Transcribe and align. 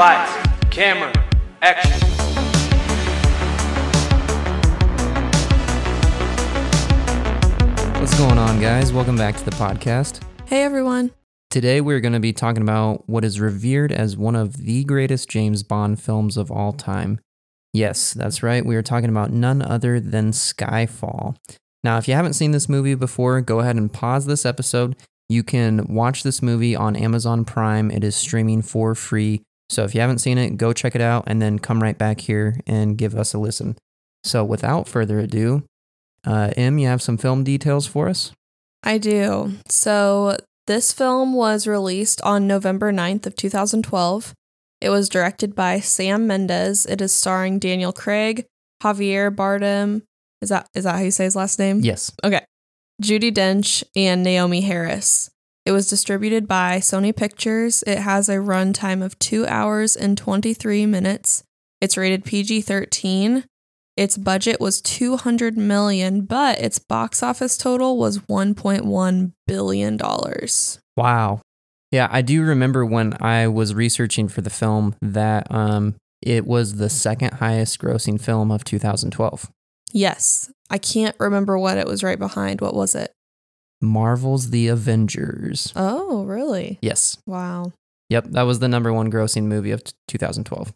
Lights, 0.00 0.48
camera, 0.70 1.12
action. 1.60 1.92
What's 8.00 8.16
going 8.16 8.38
on, 8.38 8.62
guys? 8.62 8.94
Welcome 8.94 9.18
back 9.18 9.36
to 9.36 9.44
the 9.44 9.50
podcast. 9.50 10.22
Hey 10.46 10.62
everyone. 10.62 11.10
Today, 11.50 11.82
we're 11.82 12.00
going 12.00 12.14
to 12.14 12.18
be 12.18 12.32
talking 12.32 12.62
about 12.62 13.06
what 13.10 13.26
is 13.26 13.40
revered 13.40 13.92
as 13.92 14.16
one 14.16 14.36
of 14.36 14.56
the 14.56 14.84
greatest 14.84 15.28
James 15.28 15.62
Bond 15.62 16.00
films 16.00 16.38
of 16.38 16.50
all 16.50 16.72
time. 16.72 17.20
Yes, 17.74 18.14
that's 18.14 18.42
right. 18.42 18.64
We 18.64 18.76
are 18.76 18.82
talking 18.82 19.10
about 19.10 19.32
none 19.32 19.60
other 19.60 20.00
than 20.00 20.30
Skyfall. 20.30 21.36
Now, 21.84 21.98
if 21.98 22.08
you 22.08 22.14
haven't 22.14 22.32
seen 22.32 22.52
this 22.52 22.70
movie 22.70 22.94
before, 22.94 23.42
go 23.42 23.60
ahead 23.60 23.76
and 23.76 23.92
pause 23.92 24.24
this 24.24 24.46
episode. 24.46 24.96
You 25.28 25.42
can 25.42 25.84
watch 25.92 26.22
this 26.22 26.40
movie 26.40 26.74
on 26.74 26.96
Amazon 26.96 27.44
Prime. 27.44 27.90
It 27.90 28.02
is 28.02 28.16
streaming 28.16 28.62
for 28.62 28.94
free. 28.94 29.42
So 29.70 29.84
if 29.84 29.94
you 29.94 30.00
haven't 30.00 30.18
seen 30.18 30.36
it, 30.36 30.56
go 30.56 30.72
check 30.72 30.96
it 30.96 31.00
out 31.00 31.24
and 31.28 31.40
then 31.40 31.60
come 31.60 31.80
right 31.80 31.96
back 31.96 32.20
here 32.20 32.58
and 32.66 32.98
give 32.98 33.14
us 33.14 33.32
a 33.32 33.38
listen. 33.38 33.78
So 34.24 34.44
without 34.44 34.88
further 34.88 35.20
ado, 35.20 35.62
uh, 36.26 36.50
Em, 36.56 36.78
you 36.78 36.88
have 36.88 37.00
some 37.00 37.16
film 37.16 37.44
details 37.44 37.86
for 37.86 38.08
us? 38.08 38.32
I 38.82 38.98
do. 38.98 39.52
So 39.68 40.36
this 40.66 40.92
film 40.92 41.34
was 41.34 41.68
released 41.68 42.20
on 42.22 42.48
November 42.48 42.92
9th 42.92 43.26
of 43.26 43.36
2012. 43.36 44.34
It 44.80 44.90
was 44.90 45.08
directed 45.08 45.54
by 45.54 45.78
Sam 45.78 46.26
Mendes. 46.26 46.84
It 46.86 47.00
is 47.00 47.12
starring 47.12 47.58
Daniel 47.60 47.92
Craig, 47.92 48.46
Javier 48.82 49.34
Bardem. 49.34 50.02
Is 50.40 50.48
that 50.48 50.66
is 50.74 50.84
that 50.84 50.96
how 50.96 51.02
you 51.02 51.10
say 51.10 51.24
his 51.24 51.36
last 51.36 51.58
name? 51.58 51.80
Yes. 51.80 52.10
Okay. 52.24 52.44
Judi 53.02 53.30
Dench 53.30 53.84
and 53.94 54.24
Naomie 54.26 54.64
Harris. 54.64 55.30
It 55.70 55.72
was 55.72 55.88
distributed 55.88 56.48
by 56.48 56.78
Sony 56.78 57.14
Pictures. 57.14 57.84
It 57.86 57.98
has 57.98 58.28
a 58.28 58.38
runtime 58.38 59.04
of 59.04 59.16
2 59.20 59.46
hours 59.46 59.94
and 59.94 60.18
23 60.18 60.84
minutes. 60.84 61.44
It's 61.80 61.96
rated 61.96 62.24
PG-13. 62.24 63.44
Its 63.96 64.18
budget 64.18 64.60
was 64.60 64.80
200 64.80 65.56
million, 65.56 66.22
but 66.22 66.58
its 66.58 66.80
box 66.80 67.22
office 67.22 67.56
total 67.56 67.96
was 67.98 68.18
1.1 68.18 69.32
billion 69.46 69.96
dollars. 69.96 70.80
Wow. 70.96 71.40
Yeah, 71.92 72.08
I 72.10 72.22
do 72.22 72.42
remember 72.42 72.84
when 72.84 73.16
I 73.22 73.46
was 73.46 73.72
researching 73.72 74.26
for 74.26 74.40
the 74.40 74.50
film 74.50 74.96
that 75.00 75.46
um, 75.54 75.94
it 76.20 76.48
was 76.48 76.78
the 76.78 76.90
second 76.90 77.34
highest 77.34 77.78
grossing 77.78 78.20
film 78.20 78.50
of 78.50 78.64
2012. 78.64 79.48
Yes. 79.92 80.50
I 80.68 80.78
can't 80.78 81.14
remember 81.20 81.56
what 81.56 81.78
it 81.78 81.86
was 81.86 82.02
right 82.02 82.18
behind. 82.18 82.60
What 82.60 82.74
was 82.74 82.96
it? 82.96 83.12
Marvel's 83.80 84.50
The 84.50 84.68
Avengers. 84.68 85.72
Oh, 85.76 86.24
really? 86.24 86.78
Yes. 86.82 87.18
Wow. 87.26 87.72
Yep, 88.10 88.26
that 88.30 88.42
was 88.42 88.58
the 88.58 88.68
number 88.68 88.92
one 88.92 89.10
grossing 89.10 89.44
movie 89.44 89.70
of 89.70 89.84
t- 89.84 89.92
2012. 90.08 90.72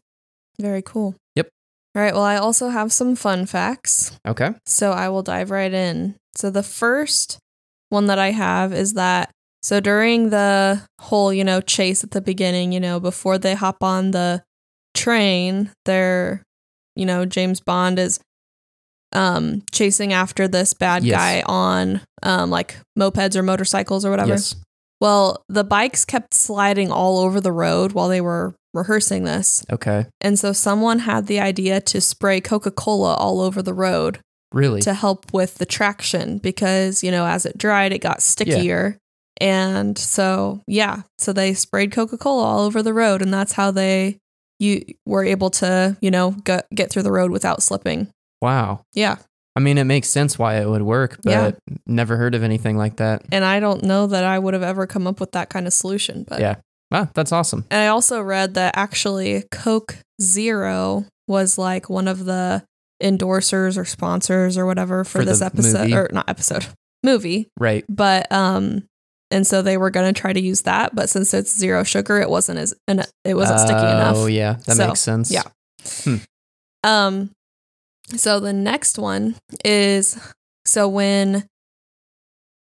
Very 0.60 0.82
cool. 0.82 1.16
Yep. 1.34 1.48
All 1.96 2.02
right. 2.02 2.14
Well, 2.14 2.22
I 2.22 2.36
also 2.36 2.68
have 2.68 2.92
some 2.92 3.16
fun 3.16 3.46
facts. 3.46 4.16
Okay. 4.26 4.50
So 4.66 4.92
I 4.92 5.08
will 5.08 5.22
dive 5.22 5.50
right 5.50 5.72
in. 5.72 6.14
So 6.36 6.50
the 6.50 6.62
first 6.62 7.38
one 7.88 8.06
that 8.06 8.18
I 8.18 8.30
have 8.30 8.72
is 8.72 8.94
that 8.94 9.30
so 9.62 9.80
during 9.80 10.30
the 10.30 10.82
whole, 11.00 11.32
you 11.32 11.42
know, 11.42 11.60
chase 11.60 12.04
at 12.04 12.10
the 12.10 12.20
beginning, 12.20 12.72
you 12.72 12.80
know, 12.80 13.00
before 13.00 13.38
they 13.38 13.54
hop 13.54 13.82
on 13.82 14.10
the 14.10 14.42
train, 14.94 15.70
they're, 15.86 16.42
you 16.94 17.06
know, 17.06 17.24
James 17.24 17.60
Bond 17.60 17.98
is 17.98 18.20
um 19.14 19.62
chasing 19.72 20.12
after 20.12 20.48
this 20.48 20.74
bad 20.74 21.04
Yes. 21.04 21.16
guy 21.16 21.42
on 21.46 22.00
um 22.22 22.50
like 22.50 22.76
mopeds 22.98 23.36
or 23.36 23.42
motorcycles 23.42 24.04
or 24.04 24.10
whatever. 24.10 24.30
Yes. 24.30 24.56
Well, 25.00 25.42
the 25.48 25.64
bikes 25.64 26.04
kept 26.04 26.34
sliding 26.34 26.90
all 26.90 27.18
over 27.18 27.40
the 27.40 27.52
road 27.52 27.92
while 27.92 28.08
they 28.08 28.20
were 28.20 28.54
rehearsing 28.72 29.24
this. 29.24 29.64
Okay. 29.70 30.06
And 30.20 30.38
so 30.38 30.52
someone 30.52 31.00
had 31.00 31.26
the 31.26 31.40
idea 31.40 31.80
to 31.82 32.00
spray 32.00 32.40
Coca-Cola 32.40 33.14
all 33.14 33.40
over 33.40 33.60
the 33.60 33.74
road 33.74 34.18
Really? 34.52 34.80
to 34.82 34.94
help 34.94 35.32
with 35.32 35.56
the 35.56 35.66
traction 35.66 36.38
because, 36.38 37.02
you 37.04 37.10
know, 37.10 37.26
as 37.26 37.44
it 37.44 37.58
dried, 37.58 37.92
it 37.92 37.98
got 37.98 38.22
stickier. 38.22 38.96
Yeah. 39.40 39.46
And 39.48 39.98
so, 39.98 40.62
yeah, 40.68 41.02
so 41.18 41.32
they 41.32 41.54
sprayed 41.54 41.92
Coca 41.92 42.16
Cola 42.16 42.44
all 42.44 42.60
over 42.60 42.82
the 42.82 42.94
road, 42.94 43.20
and 43.20 43.34
that's 43.34 43.52
how 43.54 43.72
they 43.72 44.18
you 44.60 44.84
were 45.04 45.24
able 45.24 45.50
to, 45.50 45.96
you 46.00 46.10
know, 46.10 46.30
get 46.44 46.66
get 46.72 46.88
through 46.88 47.02
the 47.02 47.10
road 47.12 47.32
without 47.32 47.60
slipping. 47.62 48.08
Wow. 48.44 48.82
Yeah, 48.92 49.16
I 49.56 49.60
mean, 49.60 49.78
it 49.78 49.84
makes 49.84 50.08
sense 50.08 50.38
why 50.38 50.60
it 50.60 50.68
would 50.68 50.82
work, 50.82 51.18
but 51.22 51.30
Yeah. 51.30 51.50
never 51.86 52.16
heard 52.16 52.34
of 52.34 52.42
anything 52.42 52.76
like 52.76 52.96
that. 52.96 53.22
and 53.32 53.44
I 53.44 53.58
don't 53.60 53.82
know 53.82 54.06
that 54.06 54.24
I 54.24 54.38
would 54.38 54.54
have 54.54 54.62
ever 54.62 54.86
come 54.86 55.06
up 55.06 55.18
with 55.20 55.32
that 55.32 55.48
kind 55.48 55.66
of 55.66 55.72
solution, 55.72 56.24
but 56.28 56.40
Yeah. 56.40 56.56
Wow, 56.90 57.08
that's 57.14 57.32
awesome. 57.32 57.64
And 57.70 57.80
I 57.82 57.86
also 57.88 58.20
read 58.20 58.54
that 58.54 58.76
actually 58.76 59.42
Coke 59.50 59.96
Zero 60.22 61.06
was 61.26 61.56
like 61.58 61.88
one 61.90 62.06
of 62.06 62.24
the 62.24 62.62
endorsers 63.02 63.76
or 63.76 63.84
sponsors 63.84 64.56
or 64.56 64.66
whatever 64.66 65.02
for, 65.04 65.20
For 65.20 65.24
this 65.24 65.42
episode 65.42 65.80
movie. 65.88 65.94
or 65.96 66.08
not 66.12 66.28
episode 66.28 66.66
movie. 67.02 67.48
Right. 67.58 67.84
but 67.88 68.30
um 68.30 68.84
and 69.30 69.46
so 69.46 69.62
they 69.62 69.76
were 69.76 69.90
going 69.90 70.12
to 70.14 70.20
try 70.20 70.32
to 70.32 70.40
use 70.40 70.62
that 70.62 70.94
but 70.94 71.08
since 71.08 71.34
it's 71.34 71.56
zero 71.56 71.82
sugar 71.82 72.20
it 72.20 72.30
wasn't 72.30 72.58
as 72.58 72.74
and 72.86 73.04
it 73.24 73.34
wasn't 73.34 73.58
sticky 73.60 73.78
enough 73.80 74.16
Oh, 74.16 74.26
yeah. 74.26 74.56
That 74.66 74.76
So, 74.76 74.86
makes 74.88 75.00
sense. 75.00 75.30
yeah. 75.32 75.42
um 76.84 77.30
so 78.08 78.38
the 78.40 78.52
next 78.52 78.98
one 78.98 79.34
is 79.64 80.18
so 80.66 80.88
when 80.88 81.46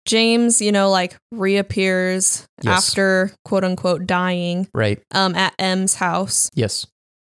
james 0.07 0.61
you 0.61 0.71
know 0.71 0.89
like 0.89 1.15
reappears 1.31 2.45
Yes. 2.61 2.89
after 2.89 3.31
quote 3.45 3.63
unquote 3.63 4.05
dying 4.07 4.67
Right. 4.73 5.01
um 5.11 5.35
at 5.35 5.53
m's 5.59 5.95
house 5.95 6.49
Yes. 6.53 6.85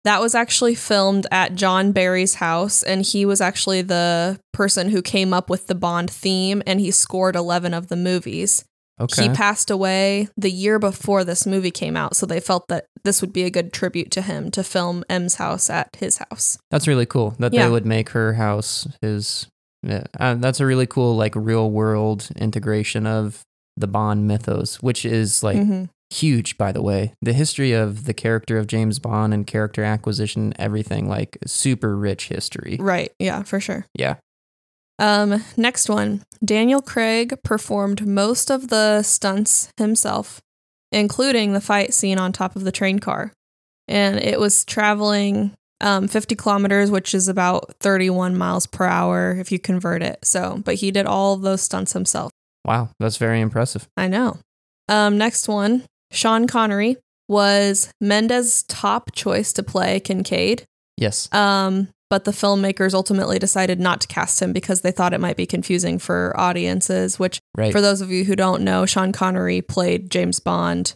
that 0.04 0.22
was 0.22 0.36
actually 0.36 0.76
filmed 0.76 1.28
at 1.32 1.56
John 1.56 1.92
Barry's 1.92 2.36
house, 2.36 2.82
and 2.82 3.02
he 3.06 3.26
was 3.26 3.42
actually 3.42 3.82
the 3.82 4.40
person 4.54 4.88
who 4.90 5.02
came 5.02 5.34
up 5.34 5.50
with 5.50 5.68
the 5.68 5.76
Bond 5.76 6.10
theme, 6.10 6.64
and 6.66 6.80
he 6.80 6.92
scored 6.92 7.36
11 7.36 7.74
of 7.74 7.90
the 7.90 7.98
movies. 7.98 8.64
Okay. 9.00 9.24
He 9.24 9.30
passed 9.30 9.70
away 9.70 10.28
the 10.38 10.50
year 10.50 10.80
before 10.80 11.24
this 11.24 11.46
movie 11.46 11.72
came 11.72 11.96
out, 11.96 12.16
so 12.16 12.26
they 12.26 12.40
felt 12.40 12.68
that 12.70 12.86
this 13.04 13.22
would 13.22 13.32
be 13.32 13.44
a 13.44 13.50
good 13.52 13.72
tribute 13.72 14.10
to 14.12 14.22
him 14.22 14.50
to 14.52 14.64
film 14.64 15.04
M's 15.10 15.36
house 15.36 15.70
at 15.70 15.96
his 15.98 16.18
house. 16.18 16.58
That's 16.72 16.88
really 16.88 17.06
cool 17.06 17.36
that 17.40 17.54
Yeah. 17.54 17.66
they 17.66 17.72
would 17.72 17.86
make 17.86 18.10
her 18.10 18.34
house 18.34 18.88
his. 19.02 19.48
Yeah, 19.84 20.06
uh, 20.20 20.34
that's 20.36 20.60
a 20.60 20.66
really 20.66 20.88
cool, 20.88 21.16
like, 21.16 21.34
real 21.36 21.70
world 21.70 22.30
integration 22.36 23.06
of 23.06 23.42
the 23.78 23.88
Bond 23.88 24.28
mythos, 24.28 24.78
which 24.82 25.06
is 25.06 25.44
like 25.44 25.58
Mhm. 25.58 25.90
huge, 26.10 26.58
by 26.58 26.72
the 26.72 26.82
way. 26.82 27.14
The 27.22 27.34
history 27.34 27.74
of 27.74 28.06
the 28.06 28.14
character 28.16 28.58
of 28.58 28.66
James 28.66 28.98
Bond 28.98 29.36
and 29.36 29.46
character 29.46 29.84
acquisition, 29.84 30.54
everything, 30.58 31.08
like, 31.08 31.38
super 31.46 31.96
rich 31.96 32.30
history. 32.30 32.78
Right, 32.80 33.12
yeah, 33.20 33.44
for 33.44 33.60
sure. 33.60 33.86
Yeah. 33.94 34.16
Um, 35.00 35.44
next 35.56 35.90
one. 35.90 36.24
Daniel 36.44 36.82
Craig 36.82 37.36
performed 37.44 38.06
most 38.08 38.50
of 38.50 38.70
the 38.70 39.04
stunts 39.04 39.72
himself, 39.78 40.42
including 40.92 41.54
the 41.54 41.62
fight 41.62 41.94
scene 41.94 42.20
on 42.20 42.32
top 42.32 42.56
of 42.56 42.64
the 42.64 42.72
train 42.72 43.00
car. 43.00 43.32
And 43.88 44.18
it 44.18 44.40
was 44.40 44.66
traveling 44.66 45.54
um, 45.82 46.08
50 46.08 46.36
kilometers, 46.36 46.92
which 46.92 47.14
is 47.14 47.28
about 47.28 47.76
31 47.80 48.38
miles 48.38 48.66
per 48.66 48.86
hour 48.86 49.36
if 49.40 49.52
you 49.52 49.60
convert 49.60 50.02
it. 50.02 50.20
So, 50.24 50.62
but 50.64 50.76
he 50.76 50.92
did 50.92 51.06
all 51.06 51.38
those 51.38 51.62
stunts 51.62 51.94
himself. 51.94 52.32
Wow. 52.66 52.90
That's 53.00 53.18
very 53.18 53.40
impressive. 53.40 53.88
I 53.96 54.08
know. 54.08 54.40
Um, 54.90 55.18
next 55.18 55.48
one. 55.48 55.86
Sean 56.12 56.48
Connery 56.48 56.98
was 57.28 57.92
Mendes' 58.00 58.64
top 58.64 59.12
choice 59.14 59.54
to 59.54 59.64
play 59.64 60.00
Kincade. 60.00 60.64
Yes. 60.98 61.32
Um, 61.34 61.90
but 62.10 62.24
the 62.24 62.32
filmmakers 62.32 62.94
ultimately 62.94 63.38
decided 63.40 63.80
not 63.80 64.02
to 64.02 64.08
cast 64.08 64.42
him 64.42 64.54
because 64.54 64.82
they 64.82 64.92
thought 64.92 65.14
it 65.14 65.20
might 65.22 65.38
be 65.38 65.46
confusing 65.46 66.00
for 66.00 66.34
audiences. 66.40 67.20
Which, 67.20 67.40
Right. 67.58 67.72
for 67.72 67.82
those 67.82 68.02
of 68.02 68.12
you 68.12 68.24
who 68.26 68.36
don't 68.36 68.62
know, 68.64 68.86
Sean 68.86 69.12
Connery 69.12 69.62
played 69.62 70.10
James 70.10 70.40
Bond 70.40 70.94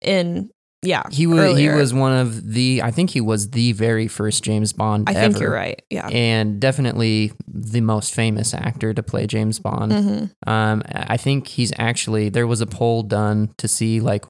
in 0.00 0.50
yeah 0.82 1.02
he 1.10 1.26
was 1.26 1.58
he 1.58 1.68
was 1.68 1.92
one 1.92 2.12
of 2.12 2.52
the 2.52 2.80
I 2.84 2.92
think 2.92 3.10
he 3.10 3.20
was 3.20 3.50
the 3.50 3.72
very 3.72 4.06
first 4.06 4.44
James 4.44 4.72
Bond 4.72 5.08
I 5.10 5.14
think 5.14 5.40
you're 5.40 5.50
right. 5.52 5.82
Yeah. 5.90 6.06
And 6.08 6.60
definitely 6.60 7.32
the 7.48 7.80
most 7.80 8.14
famous 8.14 8.54
actor 8.54 8.94
to 8.94 9.02
play 9.02 9.26
James 9.26 9.58
Bond. 9.58 9.92
hmm 9.92 10.24
Um, 10.48 10.82
I 10.86 11.16
think 11.16 11.48
he's 11.48 11.72
actually 11.78 12.28
there 12.28 12.46
was 12.46 12.60
a 12.60 12.66
poll 12.66 13.02
done 13.02 13.50
to 13.58 13.66
see 13.66 13.98
like 14.00 14.24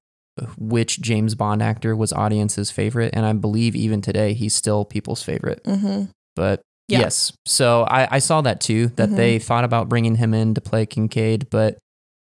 which 0.57 1.01
James 1.03 1.35
Bond 1.35 1.61
actor 1.63 1.95
was 1.97 2.13
audience's 2.13 2.71
favorite, 2.71 3.11
and 3.13 3.27
I 3.27 3.33
believe 3.35 3.75
even 3.77 4.01
today 4.01 4.33
he's 4.35 4.55
still 4.55 4.85
people's 4.87 5.23
favorite. 5.23 5.61
hmm 5.67 6.05
But 6.39 6.63
Yeah. 6.89 7.01
yes, 7.01 7.33
so 7.47 7.83
I, 7.83 8.17
I 8.17 8.19
saw 8.21 8.41
that 8.41 8.61
too 8.63 8.89
that 8.97 9.11
Mhm. 9.11 9.17
they 9.17 9.39
thought 9.39 9.65
about 9.65 9.89
bringing 9.91 10.15
him 10.15 10.33
in 10.33 10.55
to 10.55 10.61
play 10.63 10.87
Kincade, 10.87 11.51
but 11.51 11.77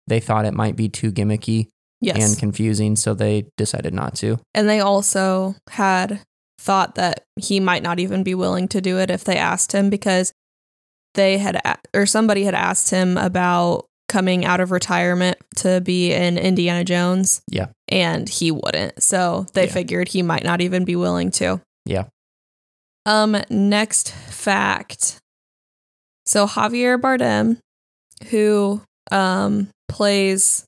they 0.06 0.20
thought 0.20 0.44
it 0.44 0.52
might 0.54 0.76
be 0.76 0.88
too 0.90 1.10
gimmicky 1.12 1.68
Yes. 2.02 2.16
and 2.22 2.38
confusing, 2.38 2.94
so 2.96 3.14
they 3.14 3.46
decided 3.56 3.94
not 3.94 4.14
to. 4.16 4.38
And 4.54 4.68
they 4.68 4.80
also 4.80 5.54
had 5.70 6.20
thought 6.60 6.96
that 6.96 7.24
he 7.36 7.60
might 7.60 7.82
not 7.82 7.98
even 7.98 8.22
be 8.22 8.34
willing 8.34 8.68
to 8.68 8.80
do 8.80 8.98
it 8.98 9.10
if 9.10 9.24
they 9.24 9.36
asked 9.38 9.72
him 9.72 9.88
because 9.90 10.32
they 11.14 11.38
had 11.38 11.60
or 11.94 12.04
somebody 12.04 12.44
had 12.44 12.54
asked 12.54 12.90
him 12.90 13.16
about 13.16 13.86
coming 14.08 14.44
out 14.44 14.60
of 14.60 14.70
retirement 14.70 15.36
to 15.56 15.80
be 15.80 16.12
in 16.12 16.36
Indiana 16.38 16.84
Jones. 16.84 17.40
Yeah. 17.50 17.68
and 17.90 18.28
he 18.28 18.50
wouldn't. 18.50 19.02
So 19.02 19.46
they 19.54 19.64
Yeah. 19.64 19.72
figured 19.72 20.08
he 20.08 20.20
might 20.22 20.44
not 20.44 20.60
even 20.60 20.84
be 20.84 20.94
willing 20.94 21.30
to. 21.32 21.62
Yeah. 21.86 22.04
Um, 23.08 23.36
next 23.48 24.12
fact. 24.12 25.18
So 26.26 26.46
Javier 26.46 27.00
Bardem, 27.00 27.58
who 28.30 28.82
um 29.10 29.68
plays 29.88 30.66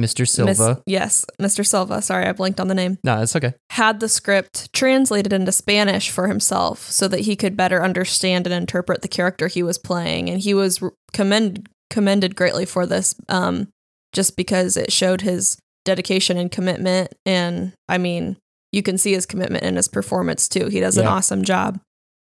Mr. 0.00 0.26
Silva. 0.26 0.82
yes, 0.86 1.26
Mr. 1.40 1.66
Silva. 1.66 2.00
Sorry, 2.00 2.26
I 2.26 2.32
blinked 2.32 2.58
on 2.58 2.68
the 2.68 2.74
name. 2.74 2.98
no, 3.04 3.20
it's 3.20 3.36
okay. 3.36 3.52
Had 3.70 4.00
the 4.00 4.08
script 4.08 4.72
translated 4.72 5.32
into 5.34 5.52
Spanish 5.52 6.08
for 6.08 6.28
himself 6.28 6.90
so 6.90 7.06
that 7.08 7.20
he 7.20 7.36
could 7.36 7.56
better 7.56 7.84
understand 7.84 8.46
and 8.46 8.54
interpret 8.54 9.02
the 9.02 9.08
character 9.08 9.48
he 9.48 9.62
was 9.62 9.76
playing, 9.76 10.30
and 10.30 10.40
he 10.40 10.54
was 10.54 10.82
commend 11.12 11.68
commended 11.90 12.34
greatly 12.34 12.64
for 12.64 12.86
this. 12.86 13.14
Um, 13.28 13.68
just 14.14 14.36
because 14.36 14.76
it 14.76 14.90
showed 14.92 15.20
his 15.20 15.58
dedication 15.84 16.38
and 16.38 16.50
commitment, 16.50 17.12
and 17.26 17.72
I 17.88 17.98
mean, 17.98 18.36
you 18.72 18.82
can 18.82 18.98
see 18.98 19.12
his 19.12 19.26
commitment 19.26 19.64
in 19.64 19.76
his 19.76 19.88
performance 19.88 20.48
too. 20.48 20.66
He 20.68 20.80
does 20.80 20.96
an 20.96 21.04
Yeah. 21.04 21.10
awesome 21.10 21.44
job, 21.44 21.78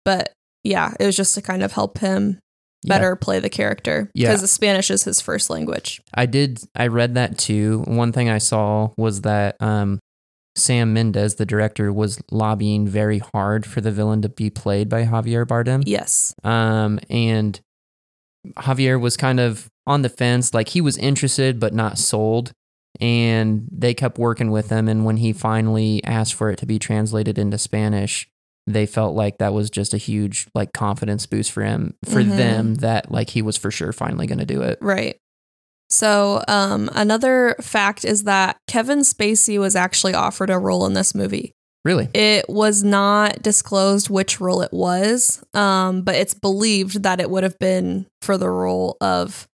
but 0.04 0.32
yeah, 0.64 0.94
it 0.98 1.06
was 1.06 1.16
just 1.16 1.34
to 1.34 1.42
kind 1.42 1.62
of 1.62 1.72
help 1.72 1.98
him 1.98 2.38
Yeah. 2.82 2.96
better 2.98 3.16
play 3.16 3.38
the 3.38 3.48
character 3.50 4.10
because 4.14 4.40
the 4.40 4.48
Spanish 4.48 4.90
is 4.90 5.04
his 5.04 5.20
first 5.20 5.48
language. 5.50 6.00
I 6.12 6.26
did. 6.26 6.60
I 6.74 6.88
read 6.88 7.14
that 7.14 7.38
too. 7.38 7.82
One 7.86 8.12
thing 8.12 8.28
I 8.28 8.38
saw 8.38 8.90
was 8.98 9.22
that 9.22 9.56
um, 9.60 10.00
Sam 10.56 10.92
Mendes, 10.92 11.34
the 11.36 11.46
director, 11.46 11.92
was 11.92 12.20
lobbying 12.30 12.86
very 12.86 13.20
hard 13.32 13.66
for 13.66 13.80
the 13.80 13.90
villain 13.90 14.22
to 14.22 14.28
be 14.28 14.50
played 14.50 14.88
by 14.88 15.04
Javier 15.04 15.44
Bardem. 15.46 15.82
Yes. 15.86 16.34
Um, 16.44 17.00
and 17.10 17.58
Javier 18.58 19.00
was 19.00 19.16
kind 19.16 19.40
of 19.40 19.68
on 19.86 20.02
the 20.02 20.08
fence, 20.08 20.52
like 20.54 20.68
he 20.70 20.80
was 20.80 20.96
interested 20.98 21.58
but 21.60 21.72
not 21.74 21.98
sold. 21.98 22.52
And 23.00 23.66
they 23.72 23.94
kept 23.94 24.18
working 24.18 24.50
with 24.50 24.70
him. 24.70 24.88
And 24.88 25.04
when 25.04 25.16
he 25.16 25.32
finally 25.32 26.02
asked 26.04 26.34
for 26.34 26.50
it 26.50 26.58
to 26.58 26.66
be 26.66 26.78
translated 26.78 27.38
into 27.38 27.58
Spanish, 27.58 28.28
they 28.66 28.86
felt 28.86 29.14
like 29.14 29.38
that 29.38 29.52
was 29.52 29.68
just 29.68 29.92
a 29.92 29.98
huge 29.98 30.46
like 30.54 30.72
confidence 30.72 31.26
boost 31.26 31.52
for 31.52 31.62
him, 31.64 31.94
for 32.04 32.22
Mhm. 32.22 32.36
them 32.36 32.74
that 32.76 33.10
like 33.10 33.30
he 33.30 33.42
was 33.42 33.56
for 33.56 33.70
sure 33.70 33.92
finally 33.92 34.26
going 34.26 34.38
to 34.38 34.46
do 34.46 34.62
it. 34.62 34.78
Right. 34.80 35.16
So, 35.90 36.42
um, 36.48 36.88
another 36.94 37.56
fact 37.60 38.04
is 38.04 38.24
that 38.24 38.56
Kevin 38.66 39.00
Spacey 39.00 39.58
was 39.58 39.76
actually 39.76 40.14
offered 40.14 40.48
a 40.50 40.58
role 40.58 40.86
in 40.86 40.94
this 40.94 41.14
movie. 41.14 41.52
Really? 41.84 42.08
It 42.14 42.48
was 42.48 42.82
not 42.82 43.42
disclosed 43.42 44.08
which 44.08 44.40
role 44.40 44.62
it 44.62 44.72
was, 44.72 45.42
um, 45.52 46.00
but 46.00 46.14
it's 46.14 46.32
believed 46.32 47.02
that 47.02 47.20
it 47.20 47.28
would 47.28 47.42
have 47.42 47.58
been 47.58 48.06
for 48.22 48.38
the 48.38 48.48
role 48.48 48.96
of 49.02 49.46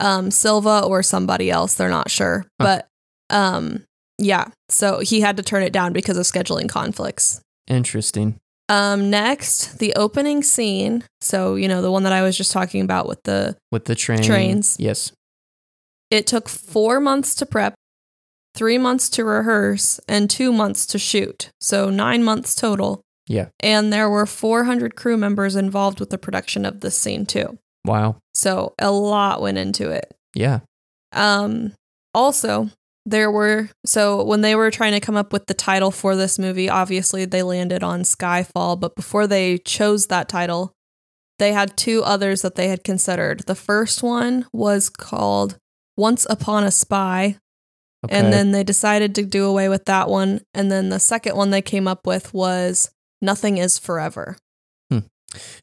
um, 0.00 0.30
Silva 0.30 0.82
or 0.84 1.02
somebody 1.02 1.50
else. 1.50 1.74
They're 1.74 1.88
not 1.88 2.10
sure. 2.10 2.46
Huh. 2.60 2.64
But 2.64 2.88
um, 3.30 3.84
yeah, 4.18 4.48
so 4.68 5.00
he 5.00 5.20
had 5.20 5.36
to 5.36 5.42
turn 5.42 5.62
it 5.62 5.72
down 5.72 5.92
because 5.92 6.16
of 6.16 6.24
scheduling 6.24 6.68
conflicts. 6.68 7.40
Interesting. 7.66 8.38
Um, 8.68 9.10
next, 9.10 9.78
the 9.78 9.94
opening 9.94 10.42
scene. 10.42 11.04
So, 11.20 11.54
you 11.54 11.68
know, 11.68 11.82
the 11.82 11.90
one 11.90 12.02
that 12.02 12.12
I 12.12 12.22
was 12.22 12.36
just 12.36 12.52
talking 12.52 12.80
about 12.80 13.06
with 13.06 13.22
the 13.24 13.56
With 13.70 13.84
the 13.84 13.94
train. 13.94 14.22
Trains. 14.22 14.76
Yes. 14.78 15.12
It 16.10 16.26
took 16.26 16.48
four 16.48 17.00
months 17.00 17.34
to 17.36 17.46
prep, 17.46 17.74
three 18.54 18.78
months 18.78 19.08
to 19.10 19.24
rehearse, 19.24 20.00
and 20.08 20.30
two 20.30 20.52
months 20.52 20.86
to 20.86 20.98
shoot. 20.98 21.50
So 21.60 21.90
nine 21.90 22.24
months 22.24 22.54
total. 22.54 23.02
Yeah. 23.28 23.48
And 23.60 23.92
there 23.92 24.08
were 24.08 24.26
400 24.26 24.94
crew 24.94 25.16
members 25.16 25.56
involved 25.56 25.98
with 25.98 26.10
the 26.10 26.18
production 26.18 26.64
of 26.64 26.80
this 26.80 26.96
scene, 26.96 27.26
too. 27.26 27.58
Wow. 27.86 28.16
So 28.34 28.74
a 28.78 28.90
lot 28.90 29.40
went 29.40 29.58
into 29.58 29.90
it. 29.90 30.14
Yeah. 30.34 30.60
Um, 31.12 31.72
also, 32.12 32.70
there 33.06 33.30
were, 33.30 33.70
so 33.84 34.22
when 34.24 34.40
they 34.40 34.54
were 34.54 34.70
trying 34.70 34.92
to 34.92 35.00
come 35.00 35.16
up 35.16 35.32
with 35.32 35.46
the 35.46 35.54
title 35.54 35.90
for 35.90 36.16
this 36.16 36.38
movie, 36.38 36.68
obviously 36.68 37.24
they 37.24 37.42
landed 37.42 37.82
on 37.82 38.02
Skyfall. 38.02 38.78
But 38.78 38.96
before 38.96 39.26
they 39.26 39.58
chose 39.58 40.08
that 40.08 40.28
title, 40.28 40.72
they 41.38 41.52
had 41.52 41.76
two 41.76 42.02
others 42.02 42.42
that 42.42 42.54
they 42.54 42.68
had 42.68 42.84
considered. 42.84 43.40
The 43.40 43.54
first 43.54 44.02
one 44.02 44.46
was 44.52 44.88
called 44.88 45.56
Once 45.96 46.26
Upon 46.28 46.64
a 46.64 46.70
Spy. 46.70 47.38
Okay. 48.04 48.16
And 48.16 48.32
then 48.32 48.52
they 48.52 48.62
decided 48.62 49.14
to 49.14 49.24
do 49.24 49.46
away 49.46 49.68
with 49.68 49.84
that 49.86 50.08
one. 50.08 50.40
And 50.54 50.70
then 50.70 50.90
the 50.90 51.00
second 51.00 51.36
one 51.36 51.50
they 51.50 51.62
came 51.62 51.88
up 51.88 52.06
with 52.06 52.34
was 52.34 52.90
Nothing 53.22 53.58
is 53.58 53.78
Forever. 53.78 54.36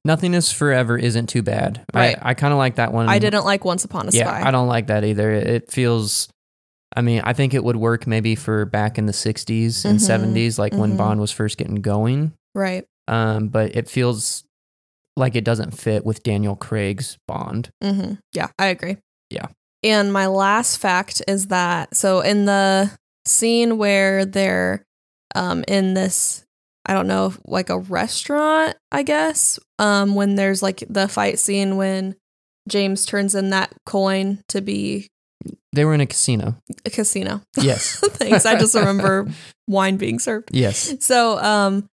Nothing 0.05 0.33
is 0.33 0.51
forever 0.51 0.97
isn't 0.97 1.27
too 1.27 1.41
bad. 1.41 1.83
Right. 1.93 2.17
I, 2.21 2.31
I 2.31 2.33
kind 2.33 2.51
of 2.53 2.57
like 2.57 2.75
that 2.75 2.91
one. 2.93 3.09
I 3.09 3.19
didn't 3.19 3.45
like 3.45 3.65
Once 3.65 3.83
Upon 3.85 4.07
a 4.07 4.11
Yeah, 4.11 4.25
Spy. 4.27 4.47
I 4.47 4.51
don't 4.51 4.67
like 4.67 4.87
that 4.87 5.03
either. 5.03 5.31
It 5.31 5.71
feels. 5.71 6.29
I 6.95 7.01
mean, 7.01 7.21
I 7.23 7.33
think 7.33 7.53
it 7.55 7.63
would 7.63 7.75
work 7.75 8.05
maybe 8.05 8.35
for 8.35 8.65
back 8.65 8.97
in 8.97 9.05
the 9.07 9.13
'60s 9.13 9.83
and 9.85 9.99
Mhm, 9.99 10.07
'70s, 10.35 10.59
like 10.59 10.73
when 10.73 10.93
mhm. 10.93 10.97
Bond 10.97 11.19
was 11.19 11.31
first 11.31 11.57
getting 11.57 11.75
going. 11.81 12.33
right. 12.55 12.85
Um, 13.07 13.49
but 13.49 13.75
it 13.75 13.89
feels 13.89 14.43
like 15.17 15.35
it 15.35 15.43
doesn't 15.43 15.71
fit 15.71 16.05
with 16.05 16.23
Daniel 16.23 16.55
Craig's 16.55 17.17
Bond. 17.27 17.69
hmm 17.83 18.13
Yeah, 18.31 18.47
I 18.57 18.67
agree. 18.67 18.97
Yeah. 19.29 19.47
And 19.83 20.13
my 20.13 20.27
last 20.27 20.77
fact 20.77 21.21
is 21.27 21.47
that 21.47 21.95
so 21.95 22.21
in 22.21 22.45
the 22.45 22.91
scene 23.25 23.77
where 23.77 24.23
they're 24.25 24.85
um 25.35 25.63
in 25.67 25.93
this 25.95 26.45
I 26.85 26.93
don't 26.93 27.07
know, 27.07 27.33
like 27.45 27.69
a 27.69 27.79
restaurant, 27.79 28.75
I 28.91 29.03
guess, 29.03 29.59
um 29.79 30.15
when 30.15 30.35
there's 30.35 30.61
like 30.61 30.83
the 30.89 31.07
fight 31.07 31.39
scene 31.39 31.77
when 31.77 32.15
James 32.69 33.05
turns 33.05 33.35
in 33.35 33.49
that 33.51 33.73
coin 33.85 34.41
to 34.49 34.61
be 34.61 35.07
They 35.73 35.85
were 35.85 35.93
in 35.93 36.01
a 36.01 36.05
casino. 36.05 36.55
a 36.85 36.89
casino. 36.89 37.41
Yes. 37.57 37.99
Thanks. 38.03 38.45
I 38.45 38.57
just 38.57 38.75
remember 38.75 39.27
wine 39.67 39.97
being 39.97 40.19
served. 40.19 40.49
yes. 40.53 40.95
So, 41.05 41.37
um, 41.39 41.87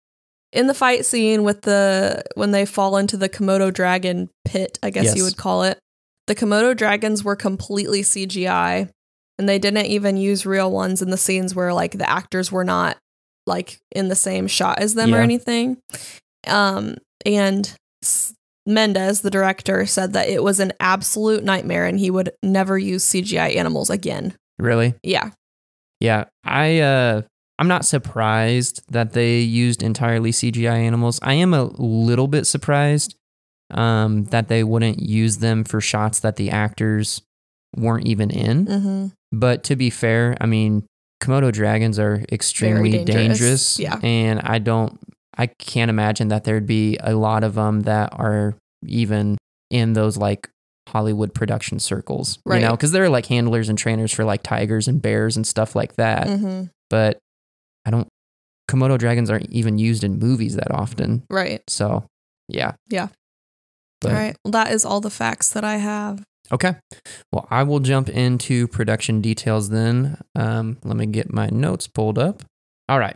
in 0.51 0.65
the 0.65 0.73
fight 0.73 1.05
scene 1.05 1.43
with 1.43 1.61
the 1.61 2.23
when 2.35 2.49
they 2.51 2.65
fall 2.65 2.97
into 2.97 3.17
the 3.17 3.29
Komodo 3.29 3.71
dragon 3.71 4.29
pit, 4.45 4.79
I 4.81 4.89
guess 4.89 5.15
you 5.15 5.23
would 5.23 5.37
call 5.37 5.61
it, 5.63 5.77
the 6.25 6.33
Komodo 6.35 6.75
dragons 6.75 7.23
were 7.23 7.35
completely 7.35 8.01
CGI, 8.01 8.89
and 9.37 9.47
they 9.47 9.59
didn't 9.59 9.85
even 9.85 10.17
use 10.17 10.47
real 10.47 10.71
ones 10.71 11.03
in 11.03 11.11
the 11.11 11.17
scenes 11.17 11.53
where 11.53 11.71
like 11.71 11.91
the 11.99 12.09
actors 12.09 12.51
were 12.51 12.63
not 12.63 12.97
like 13.49 13.79
in 13.91 14.07
the 14.07 14.15
same 14.15 14.47
shot 14.47 14.79
as 14.79 14.93
them 14.93 15.13
or 15.13 15.17
anything. 15.19 15.77
Um, 16.47 16.95
and 17.25 17.69
S- 18.01 18.33
Mendes, 18.65 19.21
the 19.21 19.29
director, 19.31 19.85
said 19.85 20.13
that 20.13 20.29
it 20.29 20.41
was 20.43 20.59
an 20.61 20.71
absolute 20.79 21.43
nightmare, 21.43 21.85
and 21.85 21.99
he 21.99 22.09
would 22.09 22.31
never 22.43 22.77
use 22.77 23.03
CGI 23.03 23.55
animals 23.57 23.89
again. 23.89 24.35
Really? 24.57 24.93
Yeah, 25.03 25.31
Yeah. 25.99 26.25
I 26.45 26.79
uh 26.79 27.23
I'm 27.57 27.67
not 27.67 27.83
surprised 27.83 28.81
that 28.89 29.11
they 29.11 29.39
used 29.39 29.83
entirely 29.83 30.31
CGI 30.31 30.77
animals. 30.79 31.19
I 31.21 31.33
am 31.33 31.53
a 31.53 31.63
little 31.77 32.27
bit 32.27 32.45
surprised 32.47 33.15
um 33.71 34.23
that 34.25 34.47
they 34.47 34.63
wouldn't 34.63 34.99
use 35.01 35.37
them 35.37 35.63
for 35.63 35.81
shots 35.81 36.19
that 36.21 36.37
the 36.37 36.49
actors 36.51 37.21
weren't 37.75 38.07
even 38.07 38.29
in. 38.31 38.65
mm-hmm. 38.65 39.07
But 39.31 39.63
to 39.65 39.75
be 39.75 39.89
fair, 39.89 40.35
I 40.41 40.45
mean, 40.47 40.85
Komodo 41.21 41.51
dragons 41.51 41.99
are 41.99 42.23
extremely 42.31 42.91
dangerous. 43.03 43.75
dangerous. 43.75 43.79
Yeah. 43.79 43.99
And 44.01 44.39
I 44.41 44.59
don't, 44.59 44.97
I 45.37 45.47
can't 45.47 45.89
imagine 45.89 46.29
that 46.29 46.43
there'd 46.45 46.65
be 46.67 46.97
a 47.01 47.13
lot 47.15 47.43
of 47.43 47.55
them 47.55 47.81
that 47.81 48.09
are 48.13 48.55
even 48.85 49.37
in 49.69 49.93
those 49.93 50.17
like 50.17 50.49
Hollywood 50.87 51.33
production 51.33 51.79
circles, 51.79 52.37
you 52.45 52.53
Right. 52.53 52.61
know, 52.61 52.71
because 52.71 52.91
they're 52.91 53.09
like 53.09 53.25
handlers 53.27 53.69
and 53.69 53.77
trainers 53.77 54.11
for 54.13 54.23
like 54.23 54.43
tigers 54.43 54.87
and 54.87 55.01
bears 55.01 55.35
and 55.35 55.45
stuff 55.45 55.75
like 55.75 55.95
that. 55.95 56.27
Mm-hmm. 56.27 56.63
But 56.89 57.19
I 57.85 57.91
don't, 57.91 58.07
Komodo 58.69 58.97
dragons 58.97 59.29
aren't 59.29 59.49
even 59.51 59.77
used 59.77 60.03
in 60.03 60.19
movies 60.19 60.55
that 60.55 60.71
often. 60.71 61.23
right. 61.29 61.61
So, 61.67 62.05
yeah. 62.47 62.73
Yeah. 62.89 63.09
But, 64.01 64.11
All 64.11 64.17
right. 64.17 64.35
Well, 64.45 64.51
that 64.51 64.71
is 64.71 64.85
all 64.85 65.01
the 65.01 65.09
facts 65.09 65.49
that 65.51 65.63
I 65.65 65.77
have. 65.77 66.23
Okay. 66.51 66.75
Well, 67.31 67.47
I 67.49 67.63
will 67.63 67.79
jump 67.79 68.09
into 68.09 68.67
production 68.67 69.21
details 69.21 69.69
then. 69.69 70.17
Um, 70.35 70.77
let 70.83 70.97
me 70.97 71.05
get 71.05 71.31
my 71.31 71.47
notes 71.47 71.87
pulled 71.87 72.17
up. 72.17 72.43
All 72.87 72.99
right. 72.99 73.15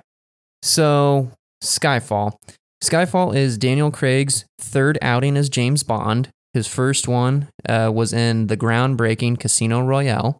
So, 0.62 1.32
Skyfall. 1.64 2.34
Skyfall 2.84 3.36
is 3.36 3.58
Daniel 3.58 3.92
Craig's 3.92 4.46
third 4.60 4.98
outing 5.02 5.38
as 5.38 5.50
James 5.50 5.84
Bond. 5.84 6.30
His 6.54 6.68
first 6.68 7.08
one 7.08 7.48
uh, 7.68 7.92
was 7.94 8.14
in 8.14 8.48
the 8.48 8.58
groundbreaking 8.58 9.40
Casino 9.40 9.82
Royale, 9.82 10.38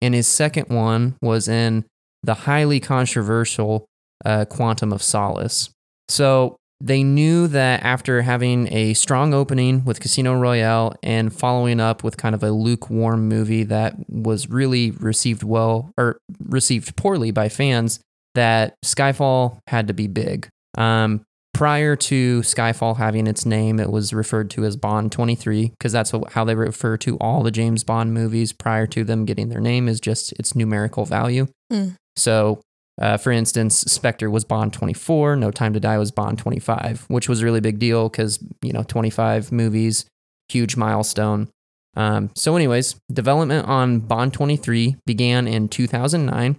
and 0.00 0.14
his 0.14 0.28
second 0.28 0.68
one 0.68 1.16
was 1.20 1.48
in 1.48 1.84
the 2.22 2.34
highly 2.34 2.78
controversial 2.78 3.86
uh, 4.24 4.44
Quantum 4.44 4.92
of 4.92 5.02
Solace. 5.02 5.70
So, 6.08 6.56
they 6.80 7.02
knew 7.02 7.46
that 7.48 7.82
after 7.82 8.22
having 8.22 8.72
a 8.72 8.94
strong 8.94 9.32
opening 9.32 9.84
with 9.84 10.00
Casino 10.00 10.34
Royale 10.34 10.94
and 11.02 11.32
following 11.34 11.80
up 11.80 12.04
with 12.04 12.16
kind 12.16 12.34
of 12.34 12.42
a 12.42 12.50
lukewarm 12.50 13.28
movie 13.28 13.64
that 13.64 13.94
was 14.08 14.48
really 14.50 14.90
received 14.90 15.42
well 15.42 15.92
or 15.96 16.18
received 16.44 16.94
poorly 16.96 17.30
by 17.30 17.48
fans, 17.48 18.00
that 18.34 18.74
Skyfall 18.84 19.58
had 19.68 19.88
to 19.88 19.94
be 19.94 20.06
big. 20.06 20.48
Um, 20.76 21.24
prior 21.54 21.96
to 21.96 22.40
Skyfall 22.42 22.98
having 22.98 23.26
its 23.26 23.46
name, 23.46 23.80
it 23.80 23.90
was 23.90 24.12
referred 24.12 24.50
to 24.50 24.64
as 24.66 24.76
Bond 24.76 25.10
23 25.10 25.70
because 25.70 25.92
that's 25.92 26.12
how 26.32 26.44
they 26.44 26.54
refer 26.54 26.98
to 26.98 27.16
all 27.16 27.42
the 27.42 27.50
James 27.50 27.82
Bond 27.82 28.12
movies 28.12 28.52
prior 28.52 28.86
to 28.88 29.02
them 29.02 29.24
getting 29.24 29.48
their 29.48 29.60
name 29.60 29.88
is 29.88 29.98
just 29.98 30.32
its 30.32 30.54
numerical 30.54 31.06
value. 31.06 31.46
Hmm. 31.72 31.88
So, 32.16 32.60
uh, 33.00 33.16
for 33.16 33.30
instance, 33.30 33.80
Spectre 33.80 34.30
was 34.30 34.44
Bond 34.44 34.72
24, 34.72 35.36
No 35.36 35.50
Time 35.50 35.74
to 35.74 35.80
Die 35.80 35.98
was 35.98 36.10
Bond 36.10 36.38
25, 36.38 37.04
which 37.08 37.28
was 37.28 37.42
a 37.42 37.44
really 37.44 37.60
big 37.60 37.78
deal 37.78 38.08
because, 38.08 38.38
you 38.62 38.72
know, 38.72 38.82
25 38.84 39.52
movies, 39.52 40.06
huge 40.48 40.76
milestone. 40.76 41.48
Um, 41.94 42.30
so, 42.34 42.56
anyways, 42.56 42.96
development 43.12 43.66
on 43.66 44.00
Bond 44.00 44.32
23 44.32 44.96
began 45.06 45.46
in 45.46 45.68
2009, 45.68 46.58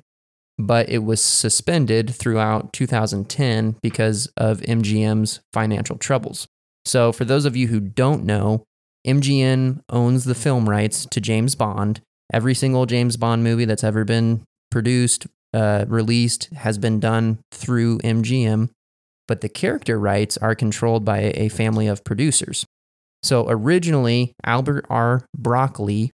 but 0.60 0.90
it 0.90 1.00
was 1.00 1.24
suspended 1.24 2.14
throughout 2.14 2.74
2010 2.74 3.78
because 3.82 4.28
of 4.38 4.62
MGM's 4.62 5.40
financial 5.54 5.98
troubles. 5.98 6.48
So, 6.86 7.12
for 7.12 7.26
those 7.26 7.46
of 7.46 7.56
you 7.56 7.68
who 7.68 7.80
don't 7.80 8.26
know, 8.26 8.64
MGM 9.08 9.82
owns 9.90 10.26
the 10.26 10.36
film 10.36 10.70
rights 10.70 11.06
to 11.12 11.22
James 11.22 11.56
Bond. 11.56 12.02
Every 12.32 12.54
single 12.54 12.86
James 12.86 13.18
Bond 13.18 13.44
movie 13.44 13.66
that's 13.66 13.84
ever 13.84 14.04
been 14.04 14.44
produced, 14.70 15.28
uh, 15.54 15.86
released, 15.88 16.54
has 16.54 16.78
been 16.78 17.00
done 17.00 17.40
through 17.52 18.00
MGM, 18.00 18.70
but 19.28 19.42
the 19.42 19.50
character 19.50 20.00
rights 20.00 20.38
are 20.38 20.56
controlled 20.56 21.06
by 21.06 21.32
a 21.36 21.50
family 21.50 21.88
of 21.88 22.04
producers. 22.04 22.66
So 23.24 23.46
originally, 23.50 24.36
Albert 24.46 24.86
R. 24.90 25.26
Broccoli 25.36 26.12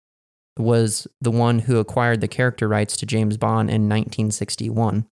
was 0.58 1.08
the 1.20 1.32
one 1.32 1.60
who 1.60 1.78
acquired 1.78 2.22
the 2.22 2.28
character 2.28 2.68
rights 2.68 2.96
to 2.98 3.06
James 3.06 3.38
Bond 3.38 3.70
in 3.70 3.90
1961. 3.90 5.06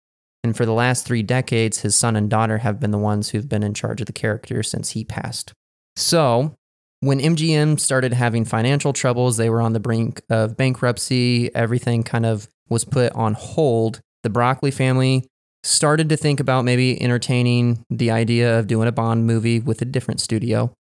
And 0.43 0.57
for 0.57 0.65
the 0.65 0.73
last 0.73 1.07
three 1.07 1.23
decades, 1.23 1.81
his 1.81 1.95
son 1.95 2.17
and 2.17 2.31
daughter 2.31 2.59
have 2.59 2.81
been 2.81 2.91
the 2.91 2.99
ones 2.99 3.31
who've 3.31 3.49
been 3.49 3.62
in 3.62 3.75
charge 3.75 4.00
of 4.00 4.07
the 4.07 4.12
character 4.12 4.62
since 4.62 4.91
he 4.91 5.05
passed. 5.05 5.53
So, 5.97 6.55
when 7.00 7.19
MGM 7.19 7.81
started 7.81 8.12
having 8.12 8.45
financial 8.45 8.93
troubles, 8.93 9.37
they 9.37 9.50
were 9.50 9.61
on 9.61 9.73
the 9.73 9.81
brink 9.81 10.21
of 10.29 10.57
bankruptcy, 10.57 11.55
everything 11.55 12.03
kind 12.03 12.27
of 12.27 12.49
was 12.69 12.85
put 12.85 13.12
on 13.12 13.35
hold. 13.35 14.00
The 14.23 14.31
Broccoli 14.31 14.71
family 14.71 15.25
started 15.62 16.09
to 16.09 16.17
think 16.17 16.41
about 16.41 16.65
maybe 16.65 17.00
entertaining 17.03 17.85
the 17.91 18.11
idea 18.11 18.59
of 18.59 18.67
doing 18.67 18.89
a 18.89 18.93
Bond 18.93 19.27
movie 19.27 19.61
with 19.61 19.83
a 19.83 19.85
different 19.85 20.21
studio 20.21 20.73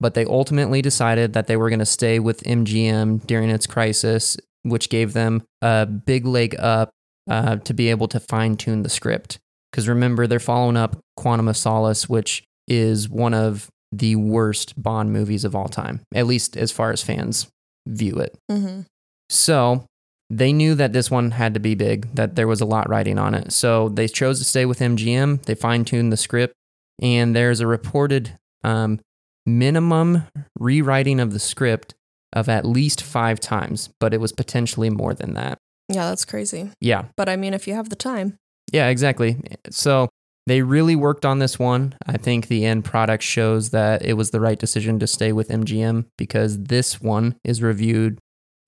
but 0.00 0.14
they 0.14 0.24
ultimately 0.24 0.82
decided 0.82 1.32
that 1.32 1.46
they 1.46 1.56
were 1.56 1.70
going 1.70 1.78
to 1.78 1.86
stay 1.86 2.18
with 2.18 2.42
MGM 2.44 3.26
during 3.26 3.50
its 3.50 3.66
crisis, 3.66 4.36
which 4.62 4.90
gave 4.90 5.12
them 5.12 5.42
a 5.62 5.86
big 5.86 6.26
leg 6.26 6.54
up 6.58 6.90
uh, 7.28 7.56
to 7.56 7.74
be 7.74 7.88
able 7.90 8.08
to 8.08 8.20
fine 8.20 8.56
tune 8.56 8.82
the 8.82 8.88
script. 8.88 9.38
Because 9.70 9.88
remember, 9.88 10.26
they're 10.26 10.38
following 10.38 10.76
up 10.76 10.98
Quantum 11.16 11.48
of 11.48 11.56
Solace, 11.56 12.08
which 12.08 12.44
is 12.68 13.08
one 13.08 13.34
of 13.34 13.68
the 13.92 14.16
worst 14.16 14.80
Bond 14.80 15.12
movies 15.12 15.44
of 15.44 15.54
all 15.54 15.68
time, 15.68 16.00
at 16.14 16.26
least 16.26 16.56
as 16.56 16.72
far 16.72 16.90
as 16.90 17.02
fans 17.02 17.48
view 17.86 18.16
it. 18.16 18.36
Mm-hmm. 18.50 18.82
So 19.30 19.86
they 20.28 20.52
knew 20.52 20.74
that 20.74 20.92
this 20.92 21.10
one 21.10 21.30
had 21.32 21.54
to 21.54 21.60
be 21.60 21.74
big, 21.74 22.14
that 22.14 22.34
there 22.34 22.48
was 22.48 22.60
a 22.60 22.66
lot 22.66 22.88
riding 22.88 23.18
on 23.18 23.34
it. 23.34 23.52
So 23.52 23.88
they 23.88 24.08
chose 24.08 24.38
to 24.38 24.44
stay 24.44 24.66
with 24.66 24.80
MGM. 24.80 25.42
They 25.44 25.54
fine 25.54 25.84
tuned 25.84 26.12
the 26.12 26.16
script, 26.16 26.54
and 27.00 27.34
there's 27.34 27.60
a 27.60 27.66
reported 27.66 28.38
um, 28.64 29.00
minimum 29.44 30.24
rewriting 30.58 31.20
of 31.20 31.32
the 31.32 31.38
script 31.38 31.94
of 32.32 32.48
at 32.48 32.64
least 32.66 33.02
five 33.02 33.38
times, 33.40 33.88
but 34.00 34.12
it 34.12 34.20
was 34.20 34.32
potentially 34.32 34.90
more 34.90 35.14
than 35.14 35.34
that. 35.34 35.58
Yeah, 35.88 36.08
that's 36.08 36.24
crazy. 36.24 36.70
Yeah. 36.80 37.04
But 37.16 37.28
I 37.28 37.36
mean, 37.36 37.54
if 37.54 37.68
you 37.68 37.74
have 37.74 37.88
the 37.88 37.96
time, 37.96 38.36
Yeah, 38.72 38.88
exactly. 38.88 39.36
So 39.70 40.08
they 40.46 40.62
really 40.62 40.96
worked 40.96 41.24
on 41.24 41.38
this 41.38 41.58
one. 41.58 41.94
I 42.06 42.16
think 42.16 42.48
the 42.48 42.64
end 42.64 42.84
product 42.84 43.22
shows 43.22 43.70
that 43.70 44.04
it 44.04 44.14
was 44.14 44.30
the 44.30 44.40
right 44.40 44.58
decision 44.58 44.98
to 44.98 45.06
stay 45.06 45.32
with 45.32 45.48
MGM 45.48 46.06
because 46.18 46.64
this 46.64 47.00
one 47.00 47.36
is 47.44 47.62
reviewed 47.62 48.18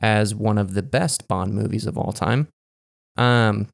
as 0.01 0.35
one 0.35 0.59
of 0.59 0.75
the 0.75 0.83
best 0.83 1.29
Bond 1.29 1.55
movies 1.55 1.87
of 1.87 1.99
all 1.99 2.13
time. 2.13 2.49
Um, 3.17 3.69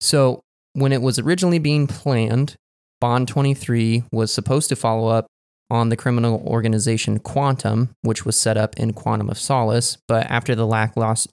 so 0.00 0.40
when 0.74 0.92
it 0.92 1.02
was 1.02 1.18
originally 1.18 1.58
being 1.58 1.86
planned, 1.86 2.56
Bond 3.00 3.28
23 3.28 4.04
was 4.12 4.32
supposed 4.32 4.68
to 4.68 4.76
follow 4.76 5.08
up 5.08 5.26
on 5.70 5.88
the 5.88 5.96
criminal 5.96 6.42
organization 6.46 7.18
Quantum, 7.18 7.94
which 8.02 8.26
was 8.26 8.38
set 8.38 8.58
up 8.58 8.76
in 8.76 8.92
Quantum 8.92 9.30
of 9.30 9.38
Solace, 9.38 9.96
but 10.06 10.26
after 10.30 10.54
the 10.54 10.66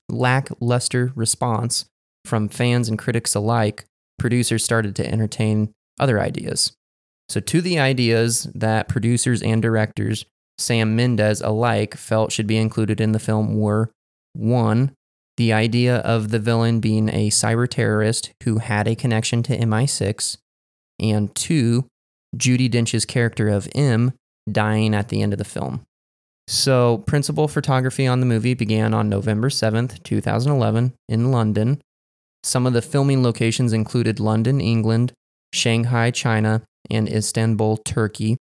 lackluster 0.09 1.11
response 1.13 1.85
from 2.23 2.47
fans 2.47 2.87
and 2.87 2.97
critics 2.97 3.35
alike, 3.35 3.85
producers 4.17 4.63
started 4.63 4.95
to 4.95 5.05
entertain 5.05 5.73
other 5.99 6.21
ideas. 6.21 6.71
So, 7.27 7.39
to 7.39 7.61
the 7.61 7.79
ideas 7.79 8.49
that 8.55 8.87
producers 8.87 9.43
and 9.43 9.61
directors, 9.61 10.25
Sam 10.59 10.95
Mendes 10.95 11.41
alike, 11.41 11.95
felt 11.95 12.31
should 12.31 12.47
be 12.47 12.57
included 12.57 12.99
in 12.99 13.13
the 13.13 13.19
film 13.19 13.57
were 13.57 13.89
one, 14.33 14.91
the 15.37 15.53
idea 15.53 15.97
of 15.99 16.29
the 16.29 16.39
villain 16.39 16.79
being 16.79 17.09
a 17.09 17.29
cyber 17.29 17.67
terrorist 17.67 18.31
who 18.43 18.57
had 18.57 18.87
a 18.87 18.95
connection 18.95 19.41
to 19.43 19.57
MI6, 19.57 20.37
and 20.99 21.33
two, 21.33 21.87
Judi 22.35 22.69
Dench's 22.69 23.05
character 23.05 23.47
of 23.47 23.69
M 23.73 24.13
dying 24.51 24.93
at 24.93 25.09
the 25.09 25.21
end 25.21 25.33
of 25.33 25.39
the 25.39 25.45
film. 25.45 25.85
So, 26.47 27.03
principal 27.05 27.47
photography 27.47 28.07
on 28.07 28.19
the 28.19 28.25
movie 28.25 28.55
began 28.55 28.93
on 28.93 29.07
November 29.07 29.49
7th, 29.49 30.03
2011, 30.03 30.93
in 31.07 31.31
London. 31.31 31.81
Some 32.43 32.65
of 32.65 32.73
the 32.73 32.81
filming 32.81 33.21
locations 33.21 33.71
included 33.71 34.19
London, 34.19 34.59
England, 34.59 35.13
Shanghai, 35.53 36.11
China, 36.11 36.63
and 36.89 37.07
Istanbul, 37.07 37.77
Turkey. 37.77 38.37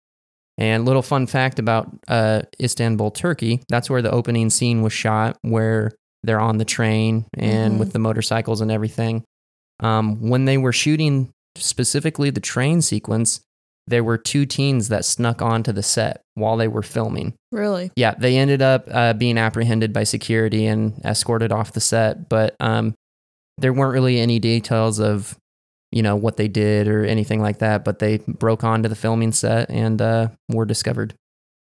And 0.57 0.85
little 0.85 1.01
fun 1.03 1.27
fact 1.27 1.59
about 1.59 1.87
uh, 2.07 2.41
Istanbul, 2.61 3.11
Turkey, 3.11 3.61
that's 3.69 3.89
where 3.89 4.01
the 4.01 4.11
opening 4.11 4.49
scene 4.49 4.81
was 4.81 4.93
shot, 4.93 5.37
where 5.43 5.91
they're 6.23 6.39
on 6.39 6.57
the 6.57 6.65
train 6.65 7.25
and 7.37 7.75
Mhm. 7.75 7.79
with 7.79 7.93
the 7.93 7.99
motorcycles 7.99 8.59
and 8.61 8.71
everything. 8.71 9.23
Um, 9.81 10.29
when 10.29 10.45
they 10.45 10.57
were 10.57 10.73
shooting 10.73 11.29
specifically 11.55 12.29
the 12.31 12.39
train 12.39 12.81
sequence, 12.81 13.41
there 13.85 14.03
were 14.03 14.17
two 14.17 14.45
teens 14.45 14.89
that 14.89 15.05
snuck 15.05 15.41
onto 15.41 15.71
the 15.71 15.83
set 15.83 16.21
while 16.33 16.57
they 16.57 16.67
were 16.67 16.83
filming. 16.83 17.33
really. 17.53 17.91
Yeah, 17.95 18.13
they 18.17 18.37
ended 18.37 18.61
up 18.61 18.87
uh, 18.91 19.13
being 19.13 19.37
apprehended 19.37 19.93
by 19.93 20.03
security 20.03 20.65
and 20.65 20.99
escorted 21.05 21.51
off 21.53 21.71
the 21.71 21.79
set, 21.79 22.27
but 22.27 22.55
um, 22.59 22.93
there 23.57 23.71
weren't 23.71 23.93
really 23.93 24.19
any 24.19 24.37
details 24.39 24.99
of, 24.99 25.37
you 25.97 26.03
know, 26.03 26.15
what 26.15 26.37
they 26.37 26.47
did 26.47 26.87
or 26.87 27.03
anything 27.03 27.41
like 27.41 27.57
that. 27.57 27.83
But 27.83 27.97
they 27.97 28.19
broke 28.27 28.63
onto 28.63 28.87
the 28.87 28.95
filming 28.95 29.31
set 29.31 29.71
and 29.71 29.99
uh, 29.99 30.27
were 30.47 30.63
discovered. 30.63 31.15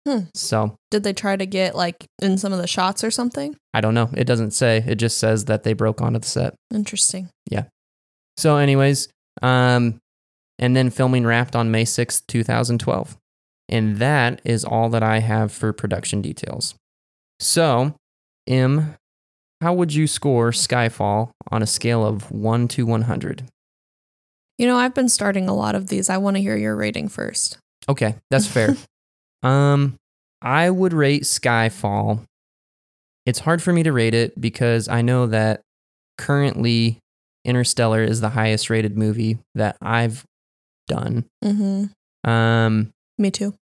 Hmm. 0.08 0.20
So 0.34 0.74
Did 0.90 1.02
they 1.04 1.12
try 1.12 1.36
to 1.36 1.44
get 1.44 1.74
like 1.74 2.06
in 2.22 2.38
some 2.38 2.50
of 2.50 2.58
the 2.58 2.66
shots 2.66 3.04
or 3.04 3.10
something? 3.10 3.54
I 3.74 3.82
don't 3.82 3.92
know. 3.92 4.08
It 4.14 4.24
doesn't 4.24 4.52
say. 4.52 4.82
It 4.86 4.94
just 4.94 5.18
says 5.18 5.44
that 5.44 5.64
they 5.64 5.74
broke 5.74 6.00
onto 6.00 6.18
the 6.18 6.26
set. 6.26 6.54
Interesting. 6.72 7.28
Yeah. 7.50 7.64
So, 8.38 8.56
anyways, 8.56 9.08
um, 9.42 9.98
and 10.58 10.74
then 10.74 10.88
filming 10.88 11.26
wrapped 11.26 11.54
on 11.54 11.70
May 11.70 11.84
sixth, 11.84 12.26
2012. 12.28 13.18
And 13.68 13.98
that 13.98 14.40
is 14.44 14.64
all 14.64 14.88
that 14.88 15.02
I 15.02 15.18
have 15.18 15.52
for 15.52 15.74
production 15.74 16.22
details. 16.22 16.74
So, 17.38 17.96
M, 18.46 18.96
how 19.60 19.74
would 19.74 19.92
you 19.92 20.06
score 20.06 20.52
Skyfall 20.52 21.32
on 21.50 21.62
a 21.62 21.66
scale 21.66 22.06
of 22.06 22.30
1 22.30 22.68
to 22.68 22.86
100? 22.86 23.44
You 24.62 24.68
know, 24.68 24.76
I've 24.76 24.94
been 24.94 25.08
starting 25.08 25.48
a 25.48 25.54
lot 25.56 25.74
of 25.74 25.88
these. 25.88 26.08
I 26.08 26.18
want 26.18 26.36
to 26.36 26.40
hear 26.40 26.56
your 26.56 26.76
rating 26.76 27.08
first. 27.08 27.58
Okay, 27.88 28.14
that's 28.30 28.46
fair. 28.46 28.76
um, 29.42 29.96
I 30.40 30.70
would 30.70 30.92
rate 30.92 31.24
Skyfall. 31.24 32.20
It's 33.26 33.40
hard 33.40 33.60
for 33.60 33.72
me 33.72 33.82
to 33.82 33.90
rate 33.90 34.14
it 34.14 34.40
because 34.40 34.86
I 34.86 35.02
know 35.02 35.26
that 35.26 35.62
currently 36.16 37.00
Interstellar 37.44 38.04
is 38.04 38.20
the 38.20 38.28
highest 38.28 38.70
rated 38.70 38.96
movie 38.96 39.38
that 39.56 39.76
I've 39.82 40.24
done. 40.86 41.24
Mm-hmm. 41.42 42.30
Um, 42.30 42.90
Me 43.18 43.32
too. 43.32 43.56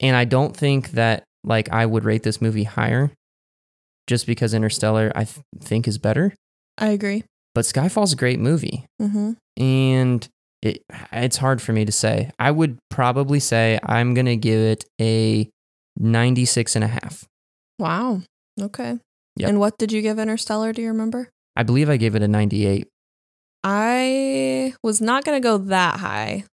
and 0.00 0.16
I 0.16 0.24
don't 0.24 0.56
think 0.56 0.90
that 0.92 1.22
like 1.44 1.70
I 1.70 1.86
would 1.86 2.04
rate 2.04 2.24
this 2.24 2.42
movie 2.42 2.64
higher 2.64 3.12
just 4.08 4.26
because 4.26 4.52
Interstellar 4.52 5.12
I 5.14 5.26
th- 5.26 5.46
think 5.60 5.86
is 5.86 5.98
better. 5.98 6.34
I 6.76 6.88
agree. 6.88 7.22
But 7.54 7.64
Skyfall's 7.64 8.12
a 8.12 8.16
great 8.16 8.40
movie 8.40 8.84
Mm-hmm. 9.00 9.32
and 9.62 10.28
it 10.62 10.82
it's 11.12 11.36
hard 11.36 11.60
for 11.62 11.72
me 11.72 11.84
to 11.84 11.92
say. 11.92 12.30
I 12.38 12.50
would 12.50 12.78
probably 12.90 13.38
say 13.40 13.78
I'm 13.84 14.14
going 14.14 14.26
to 14.26 14.36
give 14.36 14.60
it 14.60 14.84
a 15.00 15.48
96 15.98 16.74
and 16.74 16.84
a 16.84 16.88
half. 16.88 17.24
Wow. 17.78 18.22
Okay. 18.60 18.98
Yep. 19.36 19.48
And 19.48 19.60
what 19.60 19.76
did 19.78 19.92
you 19.92 20.00
give 20.02 20.18
Interstellar? 20.18 20.72
Do 20.72 20.80
you 20.82 20.88
remember? 20.88 21.28
I 21.56 21.62
believe 21.64 21.90
I 21.90 21.96
gave 21.96 22.14
it 22.14 22.22
a 22.22 22.28
98. 22.28 22.88
I 23.62 24.74
was 24.82 25.00
not 25.00 25.24
going 25.24 25.40
to 25.40 25.46
go 25.46 25.58
that 25.58 25.98
high. 26.00 26.44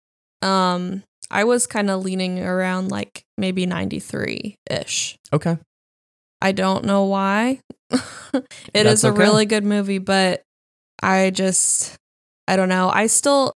Um, 0.42 1.02
I 1.30 1.44
was 1.44 1.66
kind 1.66 1.90
of 1.90 2.02
leaning 2.04 2.40
around 2.40 2.90
like 2.90 3.22
maybe 3.38 3.66
93 3.66 4.56
ish. 4.70 5.16
Okay. 5.32 5.58
I 6.40 6.52
don't 6.52 6.84
know 6.84 7.04
why. 7.04 7.60
it 7.90 8.44
That's 8.72 8.88
is 9.00 9.04
a 9.04 9.08
okay. 9.08 9.18
really 9.18 9.46
good 9.46 9.64
movie, 9.64 9.98
but 9.98 10.42
I 11.02 11.30
just, 11.30 11.96
I 12.48 12.56
don't 12.56 12.68
know. 12.68 12.90
I 12.90 13.06
still, 13.06 13.52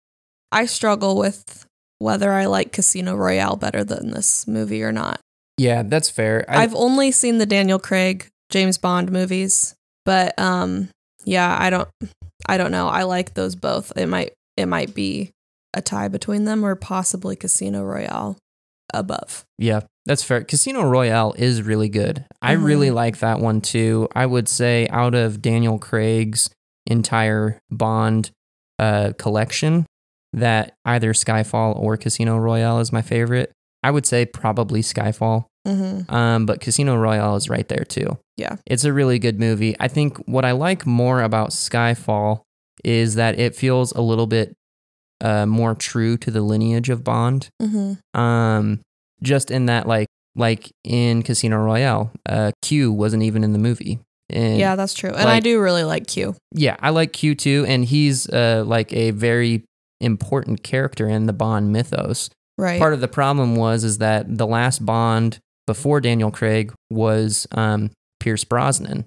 I 0.53 0.67
struggle 0.67 1.17
with 1.17 1.67
whether 1.99 2.33
I 2.33 2.47
like 2.47 2.73
Casino 2.73 3.15
Royale 3.15 3.57
better 3.57 3.85
than 3.85 4.11
this 4.11 4.47
movie 4.47 4.83
or 4.83 4.93
not. 4.93 5.21
Yeah, 5.57 5.83
that's 5.85 6.11
fair. 6.11 6.45
I, 6.49 6.63
I've 6.63 6.75
only 6.75 7.11
seen 7.13 7.39
the 7.39 7.47
Daniel 7.47 7.79
Craig 7.79 8.27
James 8.51 8.77
Bond 8.79 9.11
movies, 9.13 9.75
but 10.05 10.37
um 10.39 10.89
yeah, 11.25 11.57
I 11.59 11.71
don't 11.71 11.89
I 12.49 12.57
don't 12.59 12.73
know. 12.73 12.89
I 12.89 13.05
like 13.05 13.35
those 13.35 13.55
both. 13.55 13.93
It 13.97 14.07
might 14.07 14.33
it 14.57 14.67
might 14.67 14.95
be 14.95 15.31
a 15.73 15.81
tie 15.81 16.09
between 16.09 16.45
them 16.45 16.65
or 16.65 16.75
possibly 16.75 17.37
Casino 17.37 17.83
Royale 17.83 18.37
above. 18.93 19.45
Yeah, 19.59 19.81
that's 20.07 20.23
fair. 20.23 20.45
Casino 20.45 20.83
Royale 20.89 21.35
is 21.39 21.63
really 21.63 21.89
good. 21.89 22.25
I 22.43 22.55
Mhm. 22.57 22.65
really 22.65 22.91
like 22.91 23.19
that 23.21 23.41
one 23.41 23.61
too. 23.61 24.09
I 24.15 24.27
would 24.27 24.49
say 24.49 24.87
out 24.89 25.15
of 25.15 25.41
Daniel 25.41 25.79
Craig's 25.79 26.51
entire 26.87 27.59
Bond 27.71 28.31
uh, 28.79 29.13
collection, 29.19 29.87
that 30.33 30.75
either 30.85 31.13
Skyfall 31.13 31.79
or 31.79 31.97
Casino 31.97 32.37
Royale 32.39 32.81
is 32.81 32.93
my 32.93 33.03
favorite. 33.03 33.53
I 33.83 33.91
would 33.91 34.07
say 34.07 34.27
probably 34.27 34.81
Skyfall, 34.83 35.45
Mm-hmm. 35.67 36.15
um, 36.15 36.45
but 36.45 36.61
Casino 36.61 36.95
Royale 36.97 37.37
is 37.37 37.49
right 37.49 37.67
there 37.69 37.85
too. 37.85 38.19
Yeah. 38.37 38.57
It's 38.67 38.85
a 38.85 38.93
really 38.93 39.19
good 39.19 39.41
movie. 39.41 39.75
I 39.81 39.89
think 39.89 40.19
what 40.29 40.45
I 40.45 40.53
like 40.53 40.85
more 40.87 41.23
about 41.23 41.51
Skyfall 41.51 42.43
is 42.85 43.15
that 43.15 43.39
it 43.39 43.55
feels 43.55 43.93
a 43.93 44.03
little 44.03 44.27
bit 44.27 44.53
uh, 45.23 45.47
more 45.47 45.75
true 45.75 46.19
to 46.19 46.31
the 46.31 46.43
lineage 46.43 46.91
of 46.91 47.03
Bond 47.05 47.49
Mm-hmm. 47.63 48.19
um 48.21 48.81
just 49.23 49.51
in 49.51 49.67
that 49.67 49.87
like 49.87 50.09
like 50.37 50.71
in 50.83 51.23
casino 51.23 51.57
royale 51.57 52.11
uh 52.29 52.51
q 52.61 52.93
wasn't 52.93 53.23
even 53.23 53.43
in 53.45 53.53
the 53.53 53.59
movie 53.59 54.01
and 54.31 54.59
Yeah, 54.59 54.77
that's 54.77 54.95
true. 54.95 55.11
And 55.11 55.29
I 55.29 55.41
do 55.41 55.61
really 55.61 55.85
like 55.85 56.07
Q. 56.07 56.35
yeah 56.53 56.77
i 56.81 56.91
like 56.91 57.13
q 57.13 57.35
too 57.35 57.65
and 57.69 57.85
he's 57.85 58.29
uh 58.29 58.63
like 58.67 58.93
a 58.93 59.11
very 59.13 59.65
important 60.01 60.63
character 60.63 61.09
in 61.09 61.27
the 61.27 61.33
bond 61.33 61.73
mythos 61.73 62.31
Right. 62.57 62.79
part 62.79 62.95
of 62.95 63.01
the 63.01 63.09
problem 63.09 63.57
was 63.57 63.83
is 63.85 63.99
that 63.99 64.39
the 64.39 64.47
last 64.47 64.85
bond 64.87 65.39
before 65.67 66.01
daniel 66.01 66.31
craig 66.31 66.73
was 66.91 67.47
um 67.53 67.91
pierce 68.21 68.45
brosnan 68.45 69.05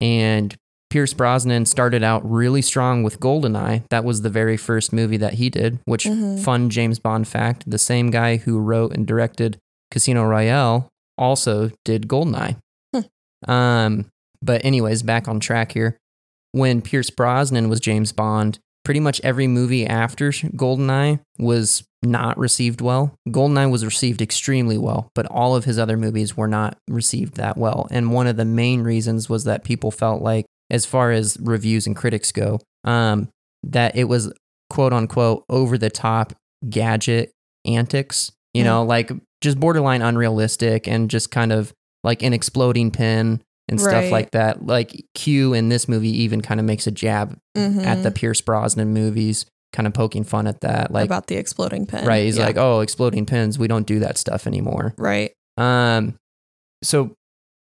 and 0.00 0.54
pierce 0.90 1.12
brosnan 1.14 1.66
started 1.66 2.02
out 2.02 2.28
really 2.28 2.62
strong 2.62 3.02
with 3.04 3.20
goldeneye 3.20 3.82
that 3.90 4.04
was 4.04 4.22
the 4.22 4.30
very 4.30 4.56
first 4.56 4.92
movie 4.92 5.16
that 5.18 5.34
he 5.34 5.48
did 5.50 5.78
which 5.84 6.04
Mhm. 6.04 6.40
fun 6.40 6.68
james 6.70 6.98
bond 6.98 7.28
fact 7.28 7.68
the 7.70 7.78
same 7.78 8.10
guy 8.10 8.36
who 8.38 8.58
wrote 8.58 8.92
and 8.94 9.06
directed 9.06 9.56
casino 9.92 10.24
royale 10.24 10.88
also 11.16 11.70
did 11.84 12.08
goldeneye 12.08 12.56
um 13.48 14.06
but 14.42 14.64
anyways 14.64 15.02
back 15.02 15.28
on 15.28 15.40
track 15.40 15.72
here. 15.72 15.96
When 16.52 16.82
pierce 16.82 17.10
brosnan 17.10 17.68
was 17.68 17.78
james 17.80 18.12
bond 18.12 18.58
pretty 18.84 19.00
much 19.00 19.20
every 19.22 19.46
movie 19.46 19.86
after 19.86 20.30
goldeneye 20.30 21.20
was 21.38 21.84
not 22.02 22.36
received 22.38 22.80
well. 22.80 23.14
Goldeneye 23.28 23.70
was 23.70 23.84
received 23.84 24.20
extremely 24.22 24.78
well 24.78 25.10
but 25.14 25.26
all 25.26 25.54
of 25.54 25.64
his 25.64 25.78
other 25.78 25.96
movies 25.96 26.36
were 26.36 26.48
not 26.48 26.76
received 26.88 27.36
that 27.36 27.56
well. 27.56 27.86
And 27.90 28.12
one 28.12 28.26
of 28.26 28.36
the 28.36 28.44
main 28.44 28.82
reasons 28.82 29.28
was 29.28 29.44
that 29.44 29.64
people 29.64 29.90
felt 29.90 30.22
like 30.22 30.46
as 30.70 30.86
far 30.86 31.12
as 31.12 31.36
reviews 31.40 31.86
and 31.86 31.94
critics 31.94 32.32
go 32.32 32.58
um 32.84 33.28
that 33.62 33.94
it 33.96 34.04
was 34.04 34.32
quote 34.70 34.92
unquote 34.92 35.44
over 35.50 35.76
the 35.76 35.90
top 35.90 36.32
gadget 36.68 37.30
antics 37.66 38.32
you 38.54 38.62
Hmm. 38.62 38.68
know 38.68 38.82
like 38.84 39.10
just 39.40 39.60
borderline 39.60 40.02
unrealistic 40.02 40.88
and 40.88 41.10
just 41.10 41.30
kind 41.30 41.52
of 41.52 41.72
like 42.02 42.22
an 42.22 42.32
exploding 42.32 42.90
pin 42.90 43.42
and 43.70 43.80
stuff 43.80 43.92
Right. 43.94 44.12
like 44.12 44.30
that 44.32 44.66
like 44.66 45.04
q 45.14 45.54
in 45.54 45.70
this 45.70 45.88
movie 45.88 46.10
even 46.22 46.42
kind 46.42 46.60
of 46.60 46.66
makes 46.66 46.86
a 46.86 46.90
jab 46.90 47.38
Mhm. 47.56 47.84
at 47.84 48.02
the 48.02 48.10
pierce 48.10 48.40
brosnan 48.42 48.92
movies 48.92 49.46
kind 49.72 49.86
of 49.86 49.94
poking 49.94 50.24
fun 50.24 50.46
at 50.46 50.60
that 50.60 50.90
like 50.92 51.06
about 51.06 51.28
the 51.28 51.36
exploding 51.36 51.86
pen. 51.86 52.04
right 52.04 52.24
he's 52.24 52.36
Yeah. 52.36 52.44
like 52.46 52.56
oh 52.58 52.80
exploding 52.80 53.24
pins 53.24 53.58
we 53.58 53.68
don't 53.68 53.86
do 53.86 54.00
that 54.00 54.18
stuff 54.18 54.46
anymore 54.46 54.94
right. 54.98 55.30
um 55.56 56.14
so 56.82 57.12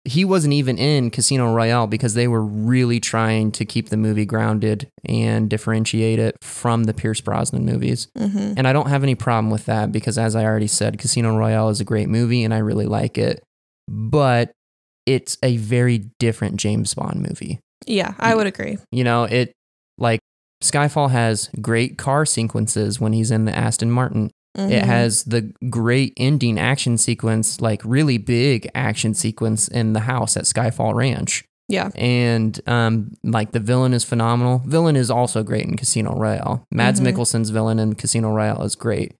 he 0.05 0.23
wasn't 0.23 0.53
even 0.53 0.77
in 0.77 1.09
Casino 1.09 1.53
Royale 1.53 1.85
because 1.85 2.13
they 2.13 2.29
were 2.29 2.41
really 2.45 2.97
trying 2.97 3.51
to 3.51 3.65
keep 3.65 3.89
the 3.89 3.97
movie 3.97 4.23
grounded 4.25 4.87
and 5.03 5.49
differentiate 5.49 6.17
it 6.17 6.37
from 6.41 6.85
the 6.85 6.93
Pierce 6.93 7.19
Brosnan 7.19 7.65
movies. 7.65 8.07
Mm-hmm. 8.17 8.53
And 8.55 8.65
I 8.69 8.71
don't 8.71 8.87
have 8.87 9.03
any 9.03 9.15
problem 9.15 9.51
with 9.51 9.65
that 9.65 9.91
because, 9.91 10.17
as 10.17 10.33
I 10.33 10.45
already 10.45 10.67
said, 10.67 10.97
Casino 10.97 11.35
Royale 11.35 11.67
is 11.67 11.81
a 11.81 11.83
great 11.83 12.07
movie 12.07 12.45
and 12.45 12.53
I 12.53 12.59
really 12.59 12.85
like 12.85 13.17
it. 13.17 13.43
But 13.89 14.51
it's 15.07 15.37
a 15.41 15.57
very 15.57 15.97
different 16.19 16.57
James 16.57 16.93
Bond 16.93 17.21
movie. 17.27 17.59
Yeah, 17.87 18.13
I 18.19 18.35
would 18.35 18.45
agree. 18.45 18.77
You 18.91 19.03
know, 19.03 19.23
it 19.23 19.53
like 19.97 20.19
Skyfall 20.63 21.09
has 21.11 21.49
great 21.61 21.97
car 21.97 22.25
sequences 22.25 22.99
when 22.99 23.13
he's 23.13 23.31
in 23.31 23.45
the 23.45 23.55
Aston 23.57 23.89
Martin. 23.91 24.29
It 24.55 24.83
Mhm. 24.83 24.85
has 24.85 25.23
the 25.23 25.51
great 25.69 26.13
ending 26.17 26.57
action 26.59 26.97
sequence, 26.97 27.61
like 27.61 27.81
really 27.85 28.17
big 28.17 28.69
action 28.73 29.13
sequence 29.13 29.67
in 29.67 29.93
the 29.93 29.99
house 30.01 30.35
at 30.35 30.45
Skyfall 30.45 30.95
Ranch. 30.95 31.43
Yeah. 31.69 31.89
And 31.95 32.59
um, 32.65 33.11
like 33.23 33.51
the 33.51 33.59
villain 33.59 33.93
is 33.93 34.03
phenomenal. 34.03 34.63
Villain 34.65 34.95
is 34.95 35.11
also 35.11 35.43
great 35.43 35.65
in 35.65 35.77
Casino 35.77 36.15
Royale. 36.15 36.63
Mads 36.71 36.99
Mhm. 36.99 37.07
Mikkelsen's 37.13 37.51
villain 37.51 37.77
in 37.77 37.93
Casino 37.93 38.31
Royale 38.31 38.63
is 38.63 38.75
great. 38.75 39.13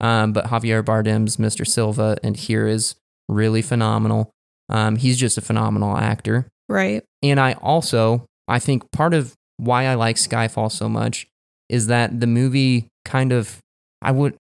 Um, 0.00 0.32
but 0.32 0.46
Javier 0.46 0.82
Bardem's 0.84 1.36
Mr. 1.36 1.64
Silva 1.66 2.16
and 2.24 2.36
here 2.36 2.66
is 2.66 2.94
really 3.28 3.62
phenomenal. 3.62 4.30
Um, 4.70 4.96
he's 4.96 5.18
just 5.18 5.36
a 5.36 5.42
phenomenal 5.42 5.96
actor. 5.96 6.48
right. 6.68 7.02
And 7.22 7.38
I 7.38 7.52
also, 7.54 8.24
I 8.48 8.58
think 8.58 8.90
part 8.92 9.12
of 9.12 9.34
why 9.58 9.84
I 9.84 9.94
like 9.94 10.16
Skyfall 10.16 10.72
so 10.72 10.88
much 10.88 11.26
is 11.68 11.88
that 11.88 12.20
the 12.20 12.26
movie 12.26 12.88
kind 13.04 13.32
of, 13.32 13.58
I 14.00 14.12
would, 14.12 14.36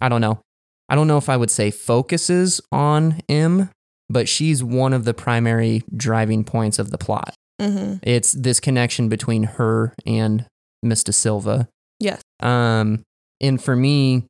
I 0.00 0.08
don't 0.08 0.20
know. 0.20 0.40
I 0.88 0.94
don't 0.94 1.08
know 1.08 1.16
if 1.16 1.28
I 1.28 1.36
would 1.36 1.50
say 1.50 1.70
focuses 1.70 2.60
on 2.70 3.20
M, 3.28 3.70
but 4.08 4.28
she's 4.28 4.62
one 4.62 4.92
of 4.92 5.04
the 5.04 5.14
primary 5.14 5.82
driving 5.96 6.44
points 6.44 6.78
of 6.78 6.90
the 6.90 6.98
plot. 6.98 7.34
Mm-hmm. 7.60 7.96
It's 8.02 8.32
this 8.32 8.60
connection 8.60 9.08
between 9.08 9.44
her 9.44 9.94
and 10.06 10.46
Mr. 10.84 11.12
Silva. 11.14 11.68
Yes. 11.98 12.20
Um, 12.40 13.02
and 13.40 13.62
for 13.62 13.74
me, 13.74 14.26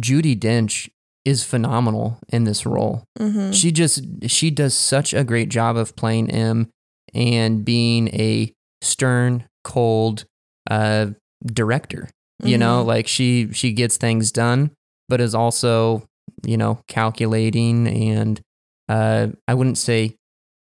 Judi 0.00 0.38
Dench 0.38 0.90
is 1.26 1.42
phenomenal 1.44 2.18
in 2.28 2.44
this 2.44 2.64
role 2.64 3.02
Mm-hmm. 3.18 3.50
she 3.52 3.70
just 3.72 4.00
she 4.28 4.50
does 4.50 4.74
such 4.74 5.12
a 5.12 5.24
great 5.24 5.48
job 5.50 5.76
of 5.76 5.94
playing 5.96 6.30
M 6.30 6.68
and 7.14 7.64
being 7.64 8.08
a 8.08 8.52
stern, 8.82 9.44
cold 9.64 10.24
uh 10.70 11.06
director. 11.44 12.08
You 12.42 12.58
know, 12.58 12.82
Mhm. 12.82 12.86
like 12.86 13.06
she 13.08 13.48
she 13.52 13.72
gets 13.72 13.96
things 13.96 14.30
done, 14.30 14.70
but 15.08 15.20
is 15.22 15.34
also, 15.34 16.06
you 16.44 16.56
know, 16.58 16.80
calculating 16.86 17.86
and 17.88 18.40
uh 18.88 19.28
I 19.48 19.54
wouldn't 19.54 19.78
say 19.78 20.16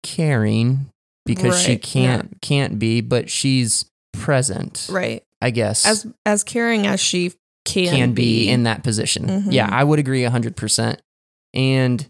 caring 0.03 0.89
because 1.25 1.61
she 1.61 1.73
Right, 1.73 1.85
yeah. 1.85 1.91
can't 2.17 2.41
can't 2.41 2.79
be, 2.79 3.01
but 3.01 3.29
she's 3.29 3.85
present, 4.13 4.87
right. 4.89 5.23
I 5.41 5.51
guess 5.51 5.85
As 5.85 6.07
as 6.25 6.43
caring 6.43 6.87
as 6.87 6.99
she 6.99 7.33
can, 7.65 7.95
can 7.95 8.13
be 8.13 8.49
in 8.49 8.63
that 8.63 8.83
position. 8.83 9.27
Mhm. 9.27 9.51
Yeah, 9.51 9.69
I 9.71 9.83
would 9.83 9.99
agree 9.99 10.23
100%. 10.23 10.97
And 11.53 12.07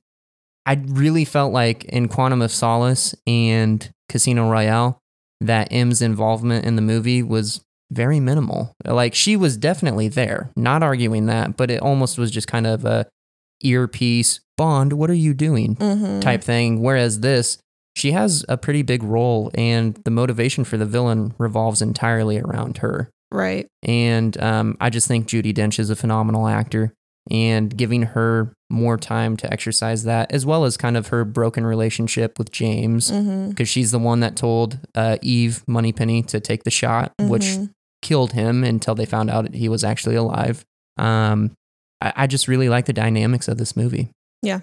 I 0.66 0.82
really 0.88 1.26
felt 1.26 1.54
like 1.54 1.86
in 1.86 2.08
Quantum 2.08 2.42
of 2.42 2.52
Solace 2.52 3.16
and 3.26 3.90
Casino 4.10 4.50
Royale 4.50 5.00
that 5.42 5.70
M's 5.72 6.02
involvement 6.02 6.66
in 6.66 6.76
the 6.76 6.82
movie 6.82 7.24
was 7.24 7.62
very 7.92 8.20
minimal. 8.20 8.74
Like 8.86 9.16
she 9.16 9.36
was 9.36 9.58
definitely 9.58 10.10
there, 10.10 10.52
not 10.56 10.84
arguing 10.84 11.26
that, 11.28 11.58
but 11.58 11.72
it 11.72 11.82
almost 11.82 12.18
was 12.18 12.30
just 12.30 12.48
kind 12.48 12.68
of 12.68 12.86
a 12.86 13.08
earpiece, 13.64 14.40
Bond, 14.58 14.94
what 14.94 15.10
are 15.10 15.14
you 15.16 15.34
doing? 15.34 15.76
Mhm. 15.76 16.22
type 16.22 16.44
thing. 16.44 16.82
Whereas 16.82 17.22
this, 17.22 17.58
she 17.96 18.12
has 18.12 18.46
a 18.48 18.58
pretty 18.58 18.82
big 18.82 19.04
role, 19.04 19.52
and 19.56 20.00
the 20.06 20.12
motivation 20.12 20.64
for 20.64 20.78
the 20.78 20.86
villain 20.86 21.34
revolves 21.38 21.82
entirely 21.82 22.38
around 22.40 22.78
her. 22.80 23.10
Right. 23.32 23.68
And 23.84 24.40
um, 24.42 24.78
I 24.82 24.90
just 24.90 25.08
think 25.08 25.28
Judi 25.28 25.54
Dench 25.54 25.78
is 25.80 25.90
a 25.90 25.96
phenomenal 25.96 26.48
actor, 26.48 26.94
and 27.30 27.76
giving 27.76 28.04
her 28.04 28.54
more 28.72 28.98
time 28.98 29.38
to 29.38 29.52
exercise 29.54 30.04
that, 30.04 30.32
as 30.32 30.46
well 30.46 30.64
as 30.66 30.78
kind 30.78 30.98
of 30.98 31.08
her 31.08 31.24
broken 31.26 31.66
relationship 31.66 32.38
with 32.40 32.52
James, 32.52 33.12
Mm-hmm. 33.12 33.50
because 33.50 33.70
she's 33.70 33.92
the 33.92 34.00
one 34.00 34.20
that 34.22 34.36
told 34.36 34.80
uh, 34.96 35.18
Eve 35.22 35.64
Moneypenny 35.68 36.24
to 36.24 36.40
take 36.40 36.64
the 36.64 36.72
shot, 36.72 37.12
which 37.20 37.44
Mhm. 37.44 37.70
killed 38.02 38.32
him 38.34 38.64
until 38.64 38.96
they 38.96 39.06
found 39.06 39.30
out 39.30 39.54
he 39.54 39.70
was 39.70 39.84
actually 39.84 40.16
alive. 40.16 40.64
Um, 40.98 41.52
I, 42.02 42.14
I 42.16 42.28
just 42.28 42.48
really 42.48 42.70
like 42.70 42.86
the 42.86 42.94
dynamics 42.94 43.48
of 43.48 43.58
this 43.58 43.76
movie. 43.76 44.10
Yeah. 44.42 44.62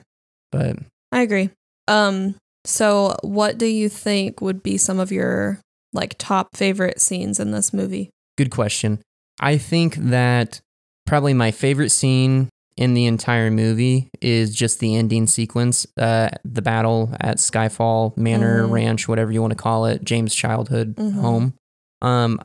But 0.51 0.77
I 1.13 1.21
agree. 1.23 1.51
Um. 1.87 2.35
So, 2.65 3.15
what 3.23 3.59
do 3.59 3.67
you 3.67 3.89
think 3.89 4.41
would 4.41 4.61
be 4.63 4.77
some 4.77 4.99
of 4.99 5.13
your 5.13 5.61
like 5.93 6.17
top 6.19 6.57
favorite 6.57 7.01
scenes 7.01 7.39
in 7.39 7.53
this 7.53 7.73
movie? 7.73 8.11
Good 8.37 8.51
question. 8.51 9.01
I 9.41 9.59
think 9.59 9.97
that 9.97 10.61
probably 11.07 11.35
my 11.35 11.51
favorite 11.51 11.91
scene 11.91 12.49
in 12.77 12.93
the 12.95 13.07
entire 13.07 13.51
movie 13.51 14.11
is 14.21 14.55
just 14.55 14.81
the 14.81 14.97
ending 14.97 15.27
sequence, 15.27 15.87
uh, 15.99 16.29
the 16.45 16.61
battle 16.61 17.11
at 17.21 17.39
Skyfall 17.39 18.15
Manor 18.19 18.65
Mhm. 18.67 18.71
Ranch, 18.71 19.09
whatever 19.09 19.33
you 19.33 19.41
want 19.41 19.53
to 19.53 19.57
call 19.57 19.87
it, 19.87 20.05
James' 20.05 20.35
childhood 20.35 20.95
Mhm. 20.97 21.13
home. 21.13 21.55
Um, 22.03 22.39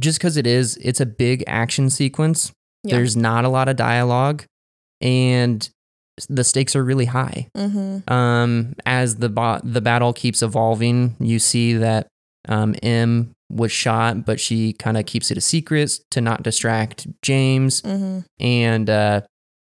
just 0.00 0.18
because 0.18 0.36
it 0.36 0.46
is, 0.46 0.76
it's 0.80 1.00
a 1.00 1.06
big 1.06 1.42
action 1.48 1.90
sequence. 1.90 2.52
Yeah. 2.84 2.96
There's 2.96 3.16
not 3.16 3.44
a 3.44 3.48
lot 3.48 3.68
of 3.68 3.74
dialogue, 3.76 4.44
and 5.00 5.68
the 6.28 6.44
stakes 6.44 6.76
are 6.76 6.84
really 6.84 7.06
high. 7.06 7.48
Mm-hmm. 7.56 8.10
Um, 8.12 8.74
as 8.86 9.16
the 9.16 9.28
bo- 9.28 9.60
the 9.64 9.80
battle 9.80 10.12
keeps 10.12 10.42
evolving, 10.42 11.16
you 11.18 11.38
see 11.38 11.72
that 11.74 12.06
um, 12.48 12.76
M 12.82 13.32
was 13.50 13.70
shot, 13.72 14.24
but 14.24 14.40
she 14.40 14.72
kind 14.72 14.96
of 14.96 15.06
keeps 15.06 15.30
it 15.30 15.38
a 15.38 15.40
secret 15.40 16.00
to 16.10 16.20
not 16.20 16.42
distract 16.42 17.06
James. 17.22 17.80
hmm 17.82 18.20
And 18.40 18.90
uh, 18.90 19.22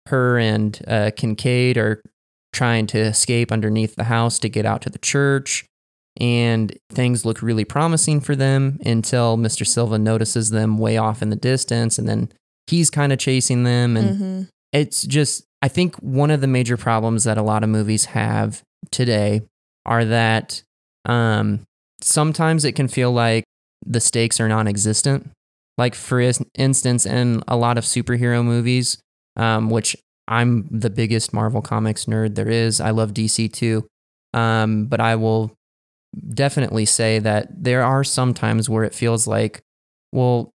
her 0.08 0.38
and 0.38 0.80
uh, 0.88 1.12
Kincade 1.12 1.78
are 1.78 2.02
trying 2.54 2.88
to 2.88 3.00
escape 3.00 3.52
underneath 3.52 3.96
the 3.96 4.06
house 4.06 4.40
to 4.40 4.50
get 4.50 4.66
out 4.66 4.82
to 4.84 4.90
the 4.90 5.00
church. 5.00 5.66
And 6.18 6.78
things 6.90 7.26
look 7.26 7.42
really 7.42 7.66
promising 7.66 8.22
for 8.22 8.38
them 8.38 8.80
until 8.86 9.38
Mr. 9.38 9.68
Silva 9.68 10.00
notices 10.00 10.50
them 10.50 10.78
way 10.78 10.96
off 10.96 11.22
in 11.22 11.30
the 11.30 11.36
distance. 11.36 11.98
And 12.00 12.08
then 12.08 12.32
he's 12.68 12.90
kind 12.90 13.12
of 13.12 13.20
chasing 13.20 13.64
them. 13.64 13.98
And 13.98 14.18
hmm 14.18 14.42
it's 14.76 15.04
just 15.04 15.46
i 15.62 15.68
think 15.68 15.96
one 15.98 16.30
of 16.30 16.42
the 16.42 16.48
major 16.48 16.76
problems 16.76 17.24
that 17.24 17.38
a 17.38 17.42
lot 17.42 17.64
of 17.64 17.70
movies 17.70 18.06
have 18.06 18.62
today 18.92 19.42
are 19.86 20.04
that 20.04 20.62
um, 21.06 21.62
sometimes 22.02 22.66
it 22.66 22.74
can 22.74 22.88
feel 22.88 23.12
like 23.12 23.44
the 23.86 24.00
stakes 24.00 24.40
are 24.40 24.48
non-existent. 24.48 25.32
Like 25.78 25.94
for 25.94 26.20
instance 26.22 27.06
in 27.06 27.44
a 27.48 27.58
lot 27.58 27.78
of 27.78 27.84
superhero 27.84 28.44
movies 28.44 28.98
um, 29.36 29.70
which 29.70 29.96
i'm 30.28 30.68
the 30.72 30.90
biggest 30.90 31.34
marvel 31.34 31.62
comics 31.62 32.06
nerd 32.06 32.36
there 32.36 32.48
is 32.48 32.80
i 32.80 32.90
love 32.92 33.14
dc 33.14 33.52
too 33.52 33.86
um, 34.34 34.86
but 34.86 35.02
i 35.02 35.16
will 35.16 35.52
definitely 36.34 36.86
say 36.86 37.20
that 37.20 37.48
there 37.64 37.84
are 37.84 38.04
some 38.06 38.34
times 38.34 38.70
where 38.70 38.86
it 38.86 38.94
feels 38.96 39.28
like 39.28 39.62
well 40.14 40.52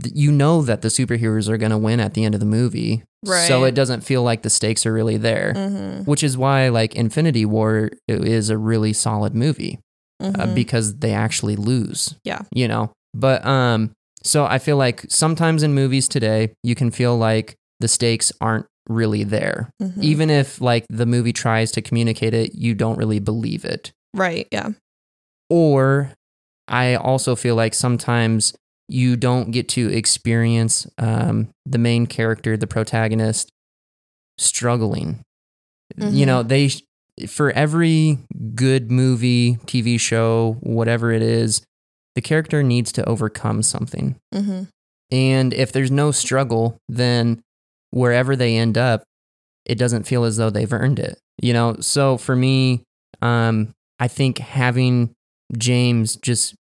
th- 0.00 0.14
you 0.14 0.30
know 0.30 0.62
that 0.62 0.82
the 0.82 0.88
superheroes 0.88 1.48
are 1.48 1.56
going 1.58 1.72
to 1.72 1.78
win 1.78 1.98
at 1.98 2.14
the 2.14 2.24
end 2.24 2.34
of 2.34 2.40
the 2.40 2.46
movie 2.46 3.02
so 3.48 3.64
it 3.64 3.74
doesn't 3.74 4.02
feel 4.02 4.22
like 4.22 4.42
the 4.42 4.50
stakes 4.50 4.86
are 4.86 4.92
really 4.92 5.16
there 5.16 5.52
hmm 5.54 6.02
which 6.04 6.22
is 6.22 6.36
why 6.38 6.68
like 6.68 6.94
infinity 6.94 7.44
war 7.44 7.90
is 8.06 8.50
a 8.50 8.58
really 8.58 8.92
solid 8.92 9.34
movie 9.34 9.80
uh, 10.20 10.30
Mhm. 10.46 10.54
because 10.54 10.96
they 10.98 11.12
actually 11.12 11.56
lose 11.56 12.14
Yeah. 12.24 12.42
you 12.52 12.68
know 12.68 12.92
but 13.14 13.44
um 13.46 13.90
so 14.22 14.44
i 14.46 14.58
feel 14.58 14.76
like 14.76 15.04
sometimes 15.08 15.62
in 15.62 15.74
movies 15.74 16.08
today 16.08 16.52
you 16.62 16.74
can 16.74 16.90
feel 16.90 17.16
like 17.16 17.54
the 17.80 17.88
stakes 17.88 18.32
aren't 18.40 18.66
really 18.88 19.24
there 19.24 19.70
Mhm. 19.82 20.02
even 20.02 20.30
if 20.30 20.60
like 20.60 20.84
the 20.88 21.06
movie 21.06 21.32
tries 21.32 21.70
to 21.72 21.82
communicate 21.82 22.34
it 22.34 22.54
you 22.54 22.74
don't 22.74 22.96
really 22.98 23.18
believe 23.20 23.64
it 23.64 23.92
right. 24.14 24.46
Yeah. 24.52 24.70
or 25.50 26.12
I 26.68 26.94
also 26.94 27.36
feel 27.36 27.56
like 27.56 27.74
sometimes 27.74 28.54
you 28.88 29.16
don't 29.16 29.50
get 29.50 29.68
to 29.70 29.92
experience 29.92 30.86
um, 30.98 31.48
the 31.66 31.78
main 31.78 32.06
character, 32.06 32.56
the 32.56 32.66
protagonist, 32.66 33.50
struggling. 34.38 35.20
You 35.96 36.24
Mhm. 36.24 36.26
know, 36.26 36.42
they 36.42 36.70
for 37.28 37.50
every 37.52 38.18
good 38.54 38.90
movie, 38.90 39.56
TV 39.66 39.98
show, 39.98 40.56
whatever 40.60 41.12
it 41.12 41.22
is, 41.22 41.62
the 42.14 42.20
character 42.20 42.62
needs 42.62 42.92
to 42.92 43.08
overcome 43.08 43.62
something. 43.62 44.16
hmm 44.32 44.64
And 45.10 45.52
if 45.52 45.72
there's 45.72 45.90
no 45.90 46.10
struggle, 46.10 46.78
then 46.88 47.42
wherever 47.90 48.36
they 48.36 48.56
end 48.56 48.76
up, 48.78 49.04
it 49.64 49.78
doesn't 49.78 50.04
feel 50.04 50.24
as 50.24 50.36
though 50.36 50.50
they've 50.50 50.72
earned 50.72 50.98
it. 50.98 51.18
You 51.40 51.52
know, 51.52 51.76
so 51.80 52.16
for 52.16 52.36
me, 52.36 52.82
um, 53.22 53.72
I 53.98 54.08
think 54.08 54.38
having 54.38 55.12
James 55.56 56.16
just 56.16 56.54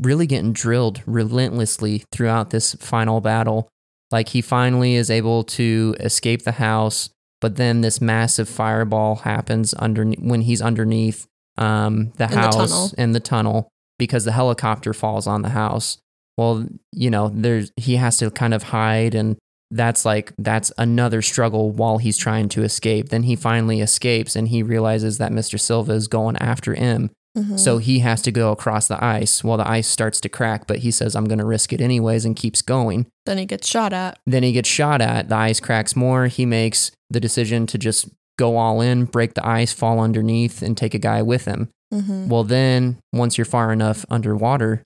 really 0.00 0.26
getting 0.26 0.52
drilled 0.52 1.02
relentlessly 1.06 2.04
throughout 2.12 2.50
this 2.50 2.74
final 2.74 3.20
battle, 3.20 3.68
like 4.10 4.28
he 4.30 4.40
finally 4.40 4.94
is 4.94 5.10
able 5.10 5.44
to 5.44 5.94
escape 6.00 6.42
the 6.42 6.52
house, 6.52 7.10
but 7.40 7.56
then 7.56 7.80
this 7.80 8.00
massive 8.00 8.48
fireball 8.48 9.16
happens 9.16 9.74
under 9.78 10.04
when 10.04 10.42
he's 10.42 10.62
underneath 10.62 11.26
um, 11.56 12.12
the 12.16 12.24
In 12.24 12.30
house 12.30 12.54
tunnel. 12.56 12.90
in 12.98 13.12
the 13.12 13.20
tunnel 13.20 13.68
because 13.98 14.24
the 14.24 14.32
helicopter 14.32 14.92
falls 14.92 15.26
on 15.26 15.42
the 15.42 15.50
house. 15.50 15.98
Well 16.36 16.66
you 16.92 17.10
know 17.10 17.30
there's 17.32 17.72
he 17.76 17.96
has 17.96 18.16
to 18.18 18.30
kind 18.30 18.54
of 18.54 18.64
hide 18.64 19.14
and 19.14 19.36
that's 19.70 20.04
like 20.04 20.32
that's 20.38 20.72
another 20.78 21.20
struggle 21.20 21.70
while 21.70 21.98
he's 21.98 22.16
trying 22.16 22.48
to 22.50 22.62
escape. 22.62 23.08
Then 23.10 23.24
he 23.24 23.36
finally 23.36 23.80
escapes 23.80 24.34
and 24.36 24.48
he 24.48 24.62
realizes 24.62 25.18
that 25.18 25.32
mr 25.32 25.58
silva 25.60 25.92
is 25.92 26.08
going 26.08 26.36
after 26.38 26.74
him 26.74 27.10
hmm 27.36 27.56
so 27.56 27.78
he 27.78 27.98
has 28.00 28.22
to 28.22 28.30
go 28.30 28.52
across 28.52 28.88
the 28.88 29.04
ice 29.04 29.44
well 29.44 29.56
the 29.56 29.68
ice 29.68 29.86
starts 29.86 30.20
to 30.20 30.28
crack 30.28 30.66
but 30.66 30.78
he 30.78 30.90
says 30.90 31.14
i'm 31.14 31.26
going 31.26 31.38
to 31.38 31.44
risk 31.44 31.72
it 31.72 31.80
anyways 31.80 32.24
and 32.24 32.36
keeps 32.36 32.62
going 32.62 33.06
then 33.26 33.38
he 33.38 33.44
gets 33.46 33.68
shot 33.68 33.92
at. 33.92 34.18
then 34.26 34.42
he 34.42 34.52
gets 34.52 34.68
shot 34.68 35.00
at 35.00 35.28
the 35.28 35.34
ice 35.34 35.60
cracks 35.60 35.94
more 35.94 36.26
he 36.26 36.46
makes 36.46 36.90
the 37.10 37.20
decision 37.20 37.66
to 37.66 37.78
just 37.78 38.08
go 38.38 38.56
all 38.56 38.80
in 38.80 39.04
break 39.04 39.34
the 39.34 39.46
ice 39.46 39.72
fall 39.72 40.00
underneath 40.00 40.62
and 40.62 40.76
take 40.76 40.94
a 40.94 40.98
guy 40.98 41.20
with 41.22 41.44
him 41.44 41.68
hmm 41.92 42.28
well, 42.28 42.44
then 42.44 42.98
once 43.14 43.38
you're 43.38 43.46
far 43.46 43.72
enough 43.72 44.04
underwater, 44.10 44.82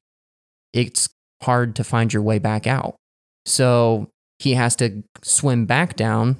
it's 0.72 1.08
hard 1.42 1.74
to 1.76 1.82
find 1.84 2.12
your 2.12 2.22
way 2.22 2.38
back 2.38 2.66
out. 2.68 2.94
So 3.44 4.08
he 4.38 4.54
has 4.54 4.76
to 4.76 5.02
swim 5.22 5.66
back 5.66 5.96
down, 5.96 6.36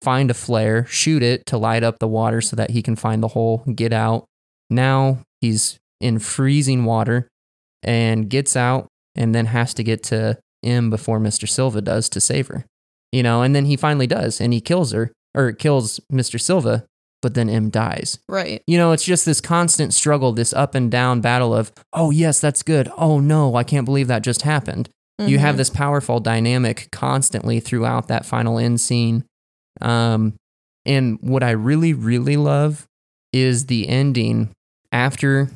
find 0.00 0.30
a 0.30 0.34
flare, 0.34 0.86
shoot 0.86 1.22
it 1.22 1.44
to 1.46 1.58
light 1.58 1.82
up 1.82 1.98
the 1.98 2.08
water 2.08 2.40
so 2.40 2.56
that 2.56 2.70
he 2.70 2.80
can 2.82 2.96
find 2.96 3.22
the 3.22 3.28
hole, 3.28 3.58
get 3.74 3.92
out. 3.92 4.24
Now 4.72 5.18
he's 5.40 5.78
in 6.00 6.18
freezing 6.18 6.84
water 6.84 7.28
and 7.82 8.28
gets 8.28 8.56
out 8.56 8.88
and 9.14 9.34
then 9.34 9.46
has 9.46 9.74
to 9.74 9.84
get 9.84 10.02
to 10.04 10.38
M 10.64 10.90
before 10.90 11.18
Mr. 11.20 11.48
Silva 11.48 11.80
does 11.80 12.08
to 12.10 12.20
save 12.20 12.48
her. 12.48 12.64
You 13.12 13.22
know, 13.22 13.42
and 13.42 13.54
then 13.54 13.66
he 13.66 13.76
finally 13.76 14.06
does 14.06 14.40
and 14.40 14.52
he 14.52 14.60
kills 14.60 14.92
her 14.92 15.12
or 15.34 15.52
kills 15.52 16.00
Mr. 16.10 16.40
Silva, 16.40 16.84
but 17.20 17.34
then 17.34 17.48
M 17.50 17.68
dies 17.70 18.18
Right. 18.28 18.62
you 18.66 18.78
know, 18.78 18.92
it's 18.92 19.04
just 19.04 19.24
this 19.26 19.40
constant 19.40 19.92
struggle, 19.94 20.32
this 20.32 20.52
up 20.52 20.74
and 20.74 20.90
down 20.90 21.20
battle 21.20 21.54
of, 21.54 21.72
oh, 21.92 22.10
yes, 22.10 22.40
that's 22.40 22.62
good. 22.62 22.88
Oh, 22.96 23.20
no, 23.20 23.54
I 23.54 23.64
can't 23.64 23.84
believe 23.84 24.08
that 24.08 24.22
just 24.22 24.42
happened. 24.42 24.88
You 25.18 25.38
have 25.38 25.54
Mhm. 25.54 25.58
this 25.58 25.70
powerful 25.70 26.20
dynamic 26.20 26.88
constantly 26.90 27.60
throughout 27.60 28.08
that 28.08 28.24
final 28.26 28.58
end 28.58 28.80
scene. 28.80 29.24
Um, 29.80 30.34
and 30.84 31.18
what 31.20 31.42
I 31.42 31.50
really, 31.50 31.92
really 31.92 32.36
love 32.36 32.86
is 33.32 33.66
the 33.66 33.88
ending 33.88 34.50
after 34.92 35.50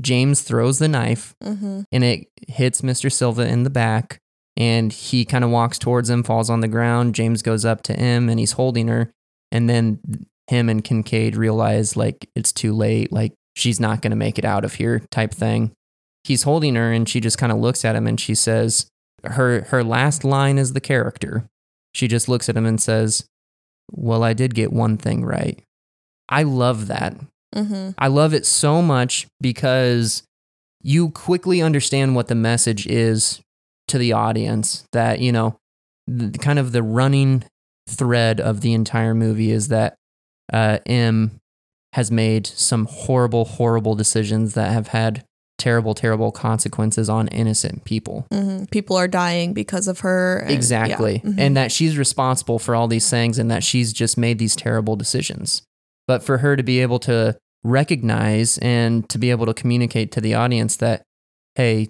James 0.00 0.42
throws 0.42 0.78
the 0.78 0.88
knife 0.88 1.34
Mhm. 1.42 1.84
and 1.90 2.04
it 2.04 2.28
hits 2.48 2.80
Mr. 2.82 3.10
Silva 3.10 3.46
in 3.46 3.62
the 3.64 3.70
back. 3.70 4.18
And 4.58 4.90
he 4.92 5.26
kind 5.26 5.44
of 5.44 5.50
walks 5.50 5.78
towards 5.78 6.08
him, 6.08 6.22
falls 6.22 6.48
on 6.48 6.60
the 6.60 6.68
ground. 6.68 7.14
James 7.14 7.42
goes 7.42 7.64
up 7.66 7.82
to 7.82 7.92
him 7.92 8.28
and 8.30 8.40
he's 8.40 8.52
holding 8.52 8.88
her. 8.88 9.12
And 9.52 9.68
then 9.68 10.00
him 10.48 10.68
and 10.70 10.82
Kincade 10.82 11.36
realize 11.36 11.94
like 11.96 12.28
it's 12.34 12.52
too 12.52 12.72
late, 12.72 13.12
like 13.12 13.34
she's 13.54 13.78
not 13.80 14.00
going 14.00 14.12
to 14.12 14.16
make 14.16 14.38
it 14.38 14.44
out 14.46 14.64
of 14.64 14.74
here 14.74 15.00
type 15.10 15.32
thing. 15.34 15.72
He's 16.24 16.44
holding 16.44 16.74
her 16.74 16.90
and 16.90 17.06
she 17.08 17.20
just 17.20 17.36
kind 17.38 17.52
of 17.52 17.58
looks 17.58 17.84
at 17.84 17.96
him 17.96 18.06
and 18.06 18.18
she 18.18 18.34
says, 18.34 18.86
her, 19.24 19.62
her 19.68 19.84
last 19.84 20.24
line 20.24 20.56
is 20.56 20.72
the 20.72 20.80
character. 20.80 21.46
She 21.94 22.08
just 22.08 22.28
looks 22.28 22.48
at 22.48 22.56
him 22.56 22.66
and 22.66 22.80
says, 22.80 23.24
Well, 23.92 24.22
I 24.22 24.32
did 24.32 24.54
get 24.54 24.72
one 24.72 24.96
thing 24.96 25.24
right. 25.24 25.62
I 26.28 26.42
love 26.44 26.86
that. 26.88 27.14
Mhm. 27.54 27.94
I 27.98 28.08
love 28.08 28.34
it 28.34 28.44
so 28.46 28.82
much 28.82 29.26
because 29.40 30.22
you 30.82 31.10
quickly 31.10 31.62
understand 31.62 32.14
what 32.14 32.28
the 32.28 32.34
message 32.34 32.86
is 32.86 33.40
to 33.88 33.98
the 33.98 34.12
audience 34.12 34.84
that, 34.92 35.20
you 35.20 35.32
know, 35.32 35.56
the, 36.06 36.30
kind 36.38 36.58
of 36.58 36.72
the 36.72 36.82
running 36.82 37.44
thread 37.88 38.40
of 38.40 38.60
the 38.60 38.72
entire 38.72 39.14
movie 39.14 39.50
is 39.50 39.68
that 39.68 39.94
uh, 40.52 40.78
M 40.86 41.32
has 41.94 42.10
made 42.10 42.46
some 42.46 42.86
horrible, 42.86 43.44
horrible 43.44 43.94
decisions 43.94 44.54
that 44.54 44.70
have 44.72 44.88
had 44.88 45.24
terrible, 45.58 45.94
terrible 45.94 46.30
consequences 46.30 47.08
on 47.08 47.26
innocent 47.28 47.84
people. 47.84 48.26
Mhm. 48.32 48.70
People 48.70 48.96
are 48.96 49.08
dying 49.08 49.54
because 49.54 49.88
of 49.88 50.00
her. 50.00 50.38
and- 50.40 50.50
yeah. 50.50 50.56
Exactly. 50.56 51.20
Mhm. 51.24 51.34
And 51.38 51.56
that 51.56 51.72
she's 51.72 51.96
responsible 51.96 52.58
for 52.58 52.74
all 52.74 52.86
these 52.88 53.08
things 53.08 53.38
and 53.38 53.50
that 53.50 53.64
she's 53.64 53.92
just 53.92 54.18
made 54.18 54.38
these 54.38 54.54
terrible 54.54 54.94
decisions. 54.96 55.62
But 56.06 56.22
for 56.22 56.38
her 56.38 56.56
to 56.56 56.62
be 56.62 56.80
able 56.80 56.98
to 57.00 57.36
recognize 57.64 58.58
and 58.58 59.08
to 59.08 59.18
be 59.18 59.30
able 59.30 59.46
to 59.46 59.54
communicate 59.54 60.12
to 60.12 60.20
the 60.20 60.34
audience 60.34 60.76
that, 60.76 61.02
hey, 61.56 61.88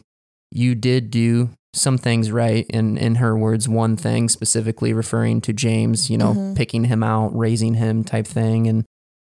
you 0.50 0.74
did 0.74 1.10
do 1.10 1.50
some 1.74 1.98
things 1.98 2.30
right. 2.30 2.64
And 2.70 2.96
in 2.96 3.16
her 3.16 3.36
words, 3.36 3.68
one 3.68 3.96
thing 3.96 4.28
specifically 4.30 4.92
referring 4.94 5.42
to 5.42 5.52
James, 5.52 6.08
you 6.08 6.16
know, 6.16 6.32
Mhm. 6.34 6.56
picking 6.56 6.84
him 6.84 7.02
out, 7.02 7.36
raising 7.36 7.74
him 7.74 8.04
type 8.04 8.26
thing 8.26 8.66
and 8.66 8.84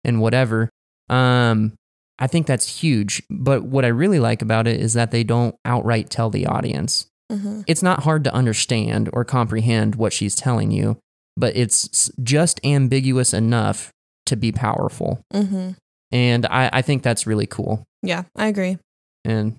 and 0.06 0.22
whatever. 0.22 0.70
Um, 1.10 1.74
I 2.20 2.28
think 2.28 2.48
that's 2.48 2.82
huge. 2.82 3.22
But 3.30 3.63
what 3.63 3.84
I 3.84 3.89
really 3.89 4.20
like 4.20 4.42
about 4.42 4.65
it 4.65 4.80
is 4.80 4.94
that 4.94 5.12
they 5.12 5.26
don't 5.26 5.56
outright 5.65 6.10
tell 6.10 6.30
the 6.30 6.46
audience 6.46 7.06
Mhm. 7.30 7.65
it's 7.68 7.84
not 7.84 8.04
hard 8.04 8.24
to 8.24 8.34
understand 8.34 9.10
or 9.12 9.26
comprehend 9.26 9.96
what 9.96 10.13
she's 10.13 10.36
telling 10.36 10.72
you, 10.72 10.98
but 11.36 11.54
it's 11.58 12.10
just 12.24 12.62
ambiguous 12.63 13.34
enough 13.34 13.92
to 14.30 14.36
be 14.36 14.52
powerful. 14.52 15.22
Mhm. 15.34 15.76
And 16.12 16.46
I, 16.48 16.70
I 16.74 16.82
think 16.82 17.04
that's 17.04 17.28
really 17.28 17.46
cool. 17.46 17.84
Yeah, 18.02 18.24
I 18.36 18.48
agree. 18.48 18.78
And 19.26 19.58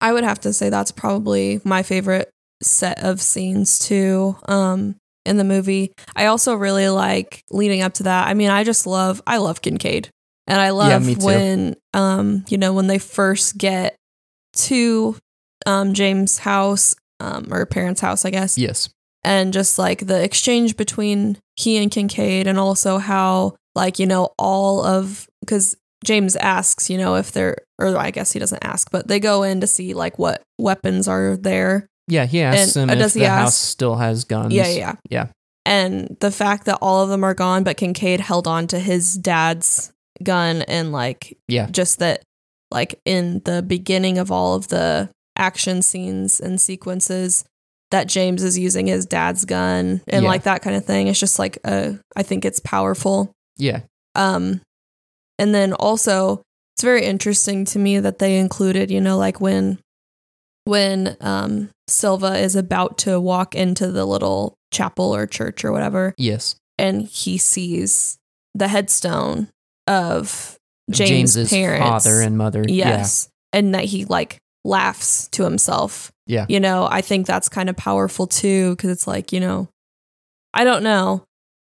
I 0.00 0.12
would 0.14 0.24
have 0.24 0.40
to 0.40 0.52
say 0.54 0.70
that's 0.70 0.92
probably 0.92 1.60
my 1.64 1.82
favorite 1.82 2.30
set 2.62 3.02
of 3.04 3.20
scenes 3.20 3.78
too. 3.78 4.36
Um, 4.46 4.96
in 5.26 5.36
the 5.36 5.44
movie, 5.44 5.92
I 6.16 6.26
also 6.26 6.54
really 6.54 6.88
like 6.88 7.42
leading 7.50 7.82
up 7.82 7.92
to 7.94 8.04
that. 8.04 8.28
I 8.28 8.32
mean, 8.34 8.48
I 8.48 8.64
just 8.64 8.86
love, 8.86 9.20
I 9.26 9.36
love 9.36 9.60
Kincade, 9.60 10.08
and 10.46 10.58
I 10.60 10.70
love 10.70 11.04
too. 11.04 11.16
when, 11.24 11.76
um, 11.92 12.44
you 12.48 12.56
know, 12.56 12.72
when 12.72 12.86
they 12.86 12.98
first 12.98 13.58
get 13.58 13.96
to 14.54 15.16
um, 15.66 15.92
James' 15.92 16.38
house 16.38 16.96
um, 17.20 17.48
or 17.52 17.66
parents' 17.66 18.00
house, 18.00 18.24
I 18.24 18.30
guess, 18.30 18.56
Yes. 18.56 18.88
and 19.22 19.52
just 19.52 19.78
like 19.78 20.06
the 20.06 20.22
exchange 20.24 20.76
between 20.78 21.36
he 21.56 21.76
and 21.76 21.90
Kincade, 21.90 22.46
and 22.46 22.58
also 22.58 22.96
how 22.96 23.56
like 23.74 23.98
you 23.98 24.06
know 24.06 24.30
all 24.38 24.84
of 24.84 25.28
because 25.40 25.76
James 26.04 26.36
asks 26.36 26.88
you 26.90 26.98
know 26.98 27.16
if 27.16 27.32
they're 27.32 27.56
or 27.78 27.96
I 27.96 28.10
guess 28.10 28.32
he 28.32 28.38
doesn't 28.38 28.64
ask, 28.64 28.90
but 28.90 29.08
they 29.08 29.20
go 29.20 29.42
in 29.42 29.60
to 29.60 29.66
see 29.66 29.94
like 29.94 30.18
what 30.18 30.42
weapons 30.58 31.08
are 31.08 31.36
there. 31.36 31.86
Yeah, 32.08 32.26
he 32.26 32.42
asks 32.42 32.76
And, 32.76 32.90
him 32.90 32.98
uh, 33.00 33.04
if 33.04 33.14
he 33.14 33.20
the 33.20 33.26
ask- 33.26 33.42
house 33.44 33.56
still 33.56 33.96
has 33.96 34.24
guns. 34.24 34.52
Yeah, 34.52 34.68
yeah, 34.68 34.94
Yeah. 35.08 35.26
And 35.66 36.16
the 36.20 36.30
fact 36.32 36.64
that 36.64 36.78
all 36.82 37.02
of 37.04 37.08
them 37.10 37.22
are 37.22 37.34
gone, 37.34 37.62
but 37.64 37.76
Kincade 37.76 38.20
held 38.20 38.48
on 38.48 38.66
to 38.68 38.78
his 38.80 39.14
dad's 39.14 39.92
gun, 40.22 40.62
and 40.62 40.90
like 40.92 41.38
Yeah. 41.48 41.66
just 41.70 41.98
that 42.00 42.22
like 42.72 43.00
in 43.04 43.42
the 43.44 43.62
beginning 43.62 44.18
of 44.18 44.30
all 44.32 44.54
of 44.54 44.68
the 44.68 45.10
action 45.36 45.82
scenes 45.82 46.40
and 46.40 46.60
sequences 46.60 47.44
that 47.90 48.06
James 48.08 48.42
is 48.42 48.58
using 48.58 48.86
his 48.86 49.06
dad's 49.06 49.44
gun 49.44 50.00
and 50.08 50.22
Yeah. 50.24 50.28
like 50.28 50.42
that 50.44 50.62
kind 50.62 50.76
of 50.76 50.84
thing. 50.84 51.06
It's 51.08 51.18
just 51.20 51.38
like 51.38 51.58
uh 51.64 51.92
I 52.16 52.22
think 52.22 52.44
it's 52.44 52.60
powerful. 52.60 53.32
Yeah. 53.60 53.80
Um 54.14 54.60
and 55.38 55.54
then 55.54 55.72
also 55.72 56.42
it's 56.74 56.82
very 56.82 57.04
interesting 57.04 57.64
to 57.66 57.78
me 57.78 57.98
that 58.00 58.18
they 58.18 58.38
included, 58.38 58.90
you 58.90 59.00
know, 59.00 59.16
like 59.18 59.40
when 59.40 59.78
when 60.64 61.16
um 61.20 61.70
Silva 61.88 62.38
is 62.38 62.54
about 62.56 62.98
to 62.98 63.18
walk 63.20 63.54
into 63.54 63.90
the 63.90 64.04
little 64.04 64.54
chapel 64.72 65.14
or 65.14 65.26
church 65.26 65.64
or 65.64 65.72
whatever 65.72 66.14
Yes. 66.16 66.56
and 66.78 67.02
he 67.02 67.38
sees 67.38 68.16
the 68.54 68.68
headstone 68.68 69.48
of 69.86 70.56
James' 70.90 71.34
James's 71.34 71.50
parents. 71.50 71.86
father 72.04 72.20
and 72.20 72.36
mother. 72.38 72.64
Yes. 72.66 73.28
And 73.52 73.74
that 73.74 73.84
he 73.84 74.04
like 74.04 74.38
laughs 74.64 75.28
to 75.28 75.42
himself. 75.44 76.12
Yeah. 76.26 76.46
You 76.48 76.60
know, 76.60 76.86
I 76.90 77.00
think 77.00 77.26
that's 77.26 77.48
kind 77.48 77.68
of 77.68 77.76
powerful 77.76 78.26
too, 78.26 78.70
because 78.76 78.90
it's 78.90 79.06
like, 79.06 79.32
you 79.32 79.40
know, 79.40 79.68
I 80.54 80.64
don't 80.64 80.82
know 80.84 81.24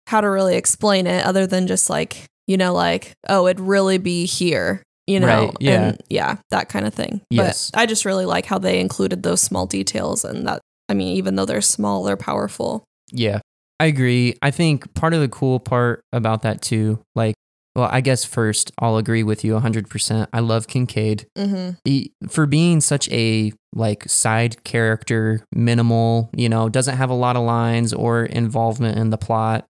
how 0.10 0.22
to 0.22 0.30
really 0.30 0.56
explain 0.56 1.06
it 1.06 1.24
other 1.24 1.46
than 1.46 1.68
just 1.68 1.88
like, 1.88 2.26
you 2.48 2.58
know, 2.58 2.74
like, 2.74 3.14
oh, 3.28 3.46
it'd 3.46 3.60
really 3.60 4.00
be 4.00 4.26
here, 4.26 4.82
you 5.06 5.20
know? 5.20 5.28
Right, 5.46 5.58
yeah. 5.60 5.82
And 5.82 6.02
yeah, 6.10 6.38
that 6.50 6.68
kind 6.68 6.88
of 6.88 6.96
thing. 6.96 7.22
Yes. 7.30 7.70
But 7.70 7.82
I 7.82 7.86
just 7.86 8.06
really 8.06 8.26
like 8.26 8.48
how 8.48 8.58
they 8.58 8.80
included 8.80 9.22
those 9.22 9.40
small 9.40 9.68
details 9.68 10.26
and 10.26 10.48
that, 10.48 10.62
I 10.90 10.96
mean, 10.96 11.16
even 11.16 11.36
though 11.36 11.46
they're 11.46 11.62
small, 11.62 12.04
they're 12.04 12.18
powerful. 12.18 12.84
Yeah, 13.12 13.42
I 13.80 13.86
agree. 13.86 14.34
I 14.42 14.50
think 14.50 14.92
part 14.96 15.14
of 15.14 15.22
the 15.22 15.30
cool 15.30 15.60
part 15.60 16.02
about 16.12 16.42
that 16.42 16.64
too, 16.64 17.04
like, 17.14 17.36
well, 17.76 17.88
I 17.92 18.02
guess 18.02 18.26
first 18.26 18.72
I'll 18.80 18.98
agree 18.98 19.22
with 19.22 19.44
you 19.46 19.54
100%. 19.54 20.28
I 20.34 20.40
love 20.40 20.66
Kincade. 20.66 21.26
Mm-hmm. 21.38 21.78
He, 21.86 22.14
for 22.28 22.48
being 22.48 22.82
such 22.82 23.08
a 23.10 23.54
like 23.76 24.10
side 24.10 24.64
character, 24.64 25.46
minimal, 25.54 26.32
you 26.36 26.50
know, 26.50 26.68
doesn't 26.68 26.98
have 26.98 27.12
a 27.12 27.14
lot 27.14 27.36
of 27.36 27.44
lines 27.44 27.94
or 27.94 28.26
involvement 28.26 28.98
in 28.98 29.12
the 29.12 29.20
plot. 29.20 29.68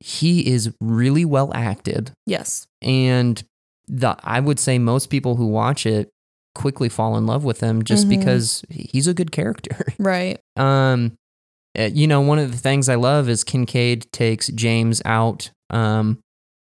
He 0.00 0.46
is 0.52 0.72
really 0.80 1.24
well 1.24 1.50
acted 1.54 2.12
Yes. 2.26 2.66
and 2.82 3.42
the 3.86 4.16
I 4.24 4.40
would 4.40 4.58
say 4.58 4.78
most 4.78 5.08
people 5.10 5.36
who 5.36 5.46
watch 5.46 5.86
it 5.86 6.08
quickly 6.54 6.88
fall 6.88 7.16
in 7.16 7.26
love 7.26 7.44
with 7.44 7.60
him 7.60 7.82
just 7.82 8.06
Mhm. 8.06 8.10
because 8.10 8.64
he's 8.70 9.06
a 9.06 9.14
good 9.14 9.32
character. 9.32 9.76
Right. 9.98 10.38
Um, 10.56 11.12
uh, 11.78 11.90
you 11.92 12.06
know, 12.06 12.20
one 12.20 12.38
of 12.38 12.52
the 12.52 12.58
things 12.58 12.88
I 12.88 12.94
love 12.94 13.28
is 13.28 13.42
Kincade 13.44 14.10
takes 14.12 14.46
James 14.48 15.02
out 15.04 15.50
um, 15.70 16.18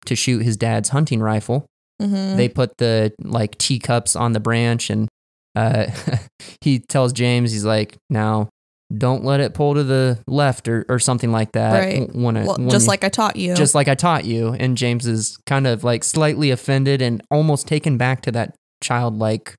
to 0.05 0.15
shoot 0.15 0.39
his 0.43 0.55
dad's 0.57 0.89
hunting 0.89 1.19
rifle. 1.21 1.65
Mm-hmm. 2.01 2.37
They 2.37 2.47
put 2.49 2.77
the 2.77 3.13
like 3.21 3.57
teacups 3.57 4.15
on 4.15 4.31
the 4.31 4.39
branch, 4.39 4.89
and 4.89 5.09
uh, 5.55 5.87
he 6.61 6.79
tells 6.79 7.11
James, 7.13 7.51
he's 7.51 7.65
like, 7.65 7.97
"Now, 8.09 8.47
don't 8.97 9.23
let 9.23 9.39
it 9.39 9.53
pull 9.53 9.73
to 9.75 9.83
the 9.83 10.19
left 10.27 10.67
or, 10.67 10.85
or 10.89 10.99
something 10.99 11.31
like 11.31 11.51
that." 11.53 11.79
Right. 11.79 12.15
When 12.15 12.37
it, 12.37 12.45
well, 12.47 12.57
when 12.57 12.69
just 12.69 12.85
you- 12.85 12.89
like 12.89 13.03
I 13.03 13.09
taught 13.09 13.35
you. 13.35 13.53
just 13.55 13.75
like 13.75 13.87
I 13.87 13.95
taught 13.95 14.25
you. 14.25 14.53
And 14.53 14.77
James 14.77 15.07
is 15.07 15.37
kind 15.45 15.67
of 15.67 15.83
like 15.83 16.03
slightly 16.03 16.51
offended 16.51 17.01
and 17.01 17.21
almost 17.31 17.67
taken 17.67 17.97
back 17.97 18.21
to 18.23 18.31
that 18.33 18.55
childlike 18.83 19.55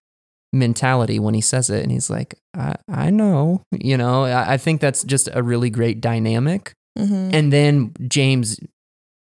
mentality 0.53 1.18
when 1.18 1.35
he 1.35 1.40
says 1.40 1.71
it. 1.71 1.83
And 1.83 1.90
he's 1.90 2.11
like, 2.11 2.35
I, 2.55 2.75
I 2.88 3.11
know, 3.11 3.62
you 3.73 3.97
know, 3.97 4.25
I, 4.25 4.55
I 4.55 4.57
think 4.59 4.81
that's 4.81 5.03
just 5.05 5.29
a 5.33 5.42
really 5.42 5.71
great 5.71 6.01
dynamic. 6.01 6.73
hmm 6.99 7.31
And 7.33 7.53
then 7.53 7.92
James 8.09 8.59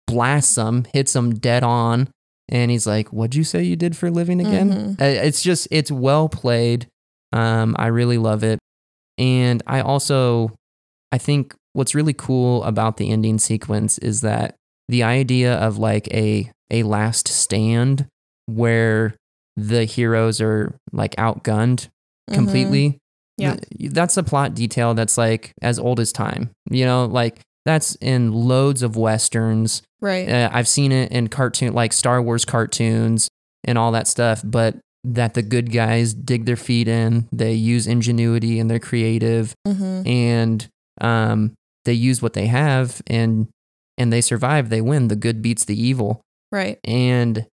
blasts 0.08 0.56
him, 0.58 0.86
hits 0.94 1.16
him 1.16 1.36
dead 1.36 1.64
on. 1.64 2.10
And 2.50 2.72
he's 2.72 2.88
like, 2.88 3.10
What'd 3.10 3.36
you 3.36 3.44
say 3.44 3.62
you 3.64 3.76
did 3.76 3.98
for 3.98 4.08
a 4.08 4.12
living 4.12 4.40
again? 4.40 4.96
Mhm. 4.98 5.02
Uh, 5.02 5.06
It's 5.26 5.42
just, 5.42 5.68
it's 5.70 5.92
well 5.92 6.30
played. 6.30 6.88
Um, 7.34 7.76
I 7.78 7.88
really 7.88 8.18
love 8.18 8.42
it. 8.46 8.58
And 9.18 9.64
I 9.68 9.82
also, 9.82 10.52
I 11.12 11.18
think 11.18 11.56
what's 11.74 11.96
really 11.96 12.14
cool 12.14 12.64
about 12.64 12.98
the 12.98 13.10
ending 13.10 13.40
sequence 13.40 13.98
is 13.98 14.22
that 14.22 14.56
the 14.88 15.04
idea 15.04 15.56
of 15.56 15.78
like 15.78 16.08
a, 16.14 16.52
a 16.72 16.84
last 16.84 17.28
stand 17.28 18.08
where 18.46 19.16
the 19.56 19.86
heroes 19.86 20.40
are 20.42 20.76
like 20.92 21.16
outgunned 21.16 21.88
Mhm. 22.30 22.34
completely. 22.34 22.98
Yeah. 23.38 23.58
That's 23.80 24.18
a 24.18 24.24
plot 24.24 24.54
detail 24.56 24.94
that's 24.94 25.18
like 25.18 25.52
as 25.62 25.78
old 25.80 26.00
as 26.00 26.12
time. 26.12 26.50
You 26.70 26.86
know, 26.86 27.06
like 27.06 27.40
that's 27.66 27.96
in 27.96 28.32
loads 28.34 28.82
of 28.84 28.96
westerns. 28.96 29.82
Right. 30.02 30.28
Uh, 30.30 30.50
I've 30.52 30.68
seen 30.68 30.92
it 30.92 31.12
in 31.12 31.28
cartoon 31.28 31.74
like 31.74 31.94
Star 31.94 32.22
Wars 32.22 32.46
cartoons 32.46 33.28
and 33.64 33.78
all 33.78 33.92
that 33.92 34.08
stuff, 34.08 34.42
but 34.44 34.78
that 35.16 35.34
the 35.34 35.42
good 35.42 35.72
guys 35.72 36.14
dig 36.14 36.46
their 36.46 36.56
feet 36.56 36.88
in, 36.88 37.28
they 37.32 37.54
use 37.54 37.88
ingenuity 37.88 38.60
and 38.60 38.70
they're 38.70 38.80
creative 38.80 39.54
hmm 39.66 40.02
and 40.06 40.68
um 41.02 41.54
they 41.86 41.94
use 41.94 42.22
what 42.22 42.34
they 42.34 42.48
have 42.48 43.02
and 43.08 43.48
and 43.98 44.12
they 44.14 44.22
survive, 44.22 44.70
they 44.70 44.82
win. 44.82 45.08
The 45.08 45.16
good 45.16 45.42
beats 45.42 45.66
the 45.66 45.80
evil 45.82 46.22
Right. 46.52 46.80
and 46.84 47.48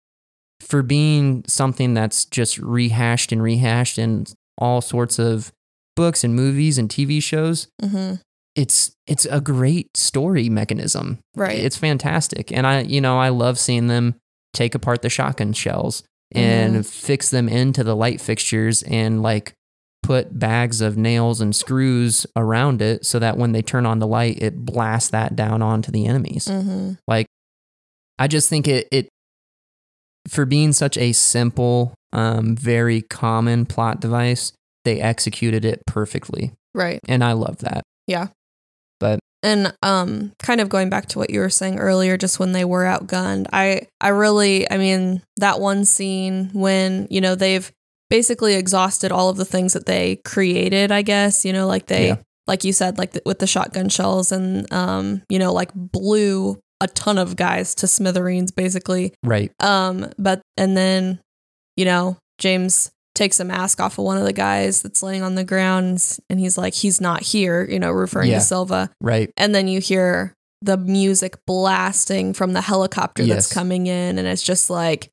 for 0.59 0.83
being 0.83 1.43
something 1.47 1.93
that's 1.93 2.23
just 2.25 2.57
rehashed 2.59 3.31
and 3.31 3.41
rehashed 3.41 3.97
in 3.97 4.25
all 4.57 4.79
sorts 4.81 5.17
of 5.19 5.51
books 5.95 6.23
and 6.23 6.35
movies 6.35 6.77
and 6.77 6.89
TV 6.89 7.21
shows, 7.21 7.67
hmm 7.83 8.13
it's 8.55 8.91
it's 9.07 9.25
a 9.25 9.39
great 9.39 9.95
story 9.95 10.49
mechanism. 10.49 11.19
Right. 11.37 11.57
It's 11.57 11.77
fantastic. 11.77 12.51
And 12.51 12.67
I 12.67 12.81
you 12.81 12.99
know, 13.01 13.17
I 13.17 13.29
love 13.29 13.57
seeing 13.57 13.87
them 13.87 14.15
take 14.53 14.75
apart 14.75 15.01
the 15.01 15.09
shotgun 15.09 15.53
shells 15.53 16.03
and 16.33 16.75
Mhm. 16.77 16.85
fix 16.85 17.29
them 17.29 17.47
into 17.49 17.83
the 17.83 17.95
light 17.95 18.21
fixtures 18.21 18.83
and 18.83 19.21
like 19.21 19.53
put 20.03 20.37
bags 20.39 20.81
of 20.81 20.97
nails 20.97 21.39
and 21.41 21.55
screws 21.55 22.25
around 22.35 22.81
it 22.81 23.05
so 23.05 23.19
that 23.19 23.37
when 23.37 23.51
they 23.51 23.61
turn 23.61 23.85
on 23.85 23.99
the 23.99 24.07
light 24.07 24.41
it 24.41 24.65
blasts 24.65 25.09
that 25.11 25.35
down 25.35 25.61
onto 25.61 25.91
the 25.91 26.05
enemies. 26.07 26.47
hmm 26.47 26.93
I 28.19 28.27
just 28.27 28.49
think 28.49 28.67
it 28.67 28.87
it 28.91 29.07
for 30.27 30.45
being 30.45 30.71
such 30.73 30.97
a 30.97 31.11
simple, 31.13 31.93
um, 32.13 32.55
very 32.55 33.01
common 33.01 33.65
plot 33.65 33.99
device, 33.99 34.53
they 34.85 35.01
executed 35.01 35.65
it 35.65 35.81
perfectly, 35.87 36.51
Right. 36.75 36.99
and 37.07 37.23
I 37.23 37.31
love 37.33 37.57
that. 37.59 37.81
And 39.43 39.73
um 39.82 40.34
kind 40.39 40.62
of 40.62 40.69
going 40.69 40.89
back 40.89 41.08
to 41.08 41.19
what 41.19 41.30
you 41.32 41.39
were 41.39 41.49
saying 41.49 41.80
earlier 41.80 42.15
just 42.17 42.39
when 42.39 42.51
they 42.51 42.63
were 42.65 42.84
outgunned. 42.84 43.47
I 43.51 43.88
I 43.99 44.10
really 44.10 44.69
I 44.69 44.77
mean 44.77 45.23
that 45.38 45.60
one 45.60 45.84
scene 45.86 46.49
when, 46.54 47.08
you 47.10 47.21
know, 47.21 47.34
they've 47.36 47.71
basically 48.10 48.56
exhausted 48.56 49.12
all 49.12 49.30
of 49.30 49.38
the 49.38 49.45
things 49.45 49.73
that 49.73 49.86
they 49.86 50.17
created, 50.25 50.91
I 50.91 51.01
guess, 51.01 51.43
you 51.45 51.54
know, 51.54 51.65
like 51.65 51.88
they 51.88 52.08
Yeah. 52.10 52.15
like 52.45 52.63
you 52.63 52.73
said 52.73 52.97
like 52.97 53.13
the, 53.13 53.21
with 53.25 53.39
the 53.39 53.47
shotgun 53.47 53.89
shells 53.89 54.32
and 54.32 54.71
um 54.71 55.23
you 55.30 55.39
know 55.39 55.54
like 55.54 55.71
blew 55.73 56.60
a 56.82 56.88
ton 56.88 57.17
of 57.17 57.36
guys 57.36 57.73
to 57.75 57.88
smithereens 57.88 58.51
basically. 58.51 59.13
Right. 59.23 59.51
Um 59.60 60.12
but 60.19 60.41
and 60.58 60.75
then 60.77 61.19
you 61.77 61.86
know, 61.86 62.17
James 62.38 62.91
takes 63.13 63.39
a 63.39 63.43
mask 63.45 63.80
off 63.82 63.97
of 63.97 64.06
one 64.06 64.17
of 64.17 64.24
the 64.24 64.34
guys 64.34 64.82
that's 64.82 65.04
laying 65.04 65.21
on 65.21 65.36
the 65.36 65.43
ground 65.43 66.17
and 66.30 66.39
he's 66.39 66.58
like 66.58 66.74
he's 66.74 67.02
not 67.02 67.21
here, 67.21 67.67
you 67.69 67.80
know, 67.80 67.91
referring 67.91 68.30
Yeah. 68.32 68.39
to 68.39 68.41
Silva 68.45 68.89
Right. 69.02 69.30
and 69.38 69.54
then 69.54 69.67
you 69.67 69.80
hear 69.82 70.34
the 70.62 70.78
music 70.78 71.36
blasting 71.45 72.34
from 72.34 72.54
the 72.54 72.62
helicopter 72.62 73.26
that's 73.26 73.52
coming 73.52 73.88
in 73.88 74.17
and 74.19 74.28
it's 74.28 74.43
just 74.43 74.69
like 74.69 75.10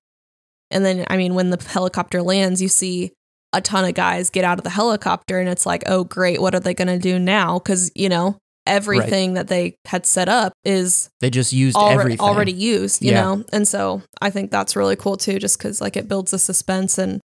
and 0.71 0.85
then 0.85 1.07
i 1.09 1.17
mean 1.17 1.35
when 1.35 1.49
the 1.49 1.63
helicopter 1.69 2.21
lands 2.21 2.61
you 2.61 2.69
see 2.69 3.13
a 3.55 3.61
ton 3.63 3.87
of 3.87 3.95
guys 3.95 4.29
get 4.29 4.45
out 4.45 4.59
of 4.59 4.65
the 4.65 4.69
helicopter 4.71 5.41
and 5.41 5.49
it's 5.49 5.65
like 5.65 5.83
oh 5.87 6.05
great 6.05 6.39
what 6.41 6.55
are 6.55 6.61
they 6.61 6.75
going 6.75 6.89
to 6.89 6.99
do 6.99 7.19
now 7.19 7.59
cuz 7.59 7.91
you 7.95 8.11
know 8.11 8.37
everything 8.67 9.33
that 9.35 9.49
they 9.49 9.75
had 9.87 10.05
set 10.05 10.29
up 10.29 10.53
is 10.63 11.09
They 11.21 11.31
just 11.31 11.55
used 11.55 11.75
already, 11.77 11.99
everything. 12.01 12.21
already 12.29 12.53
used 12.53 13.03
you 13.03 13.13
Yeah. 13.13 13.23
know 13.23 13.45
and 13.51 13.67
so 13.67 14.03
i 14.21 14.29
think 14.29 14.51
that's 14.51 14.77
really 14.77 14.97
cool 14.97 15.17
too 15.17 15.39
just 15.39 15.59
cuz 15.59 15.81
like 15.81 15.97
it 15.97 16.07
builds 16.09 16.33
the 16.33 16.39
suspense 16.39 16.99
and 16.99 17.21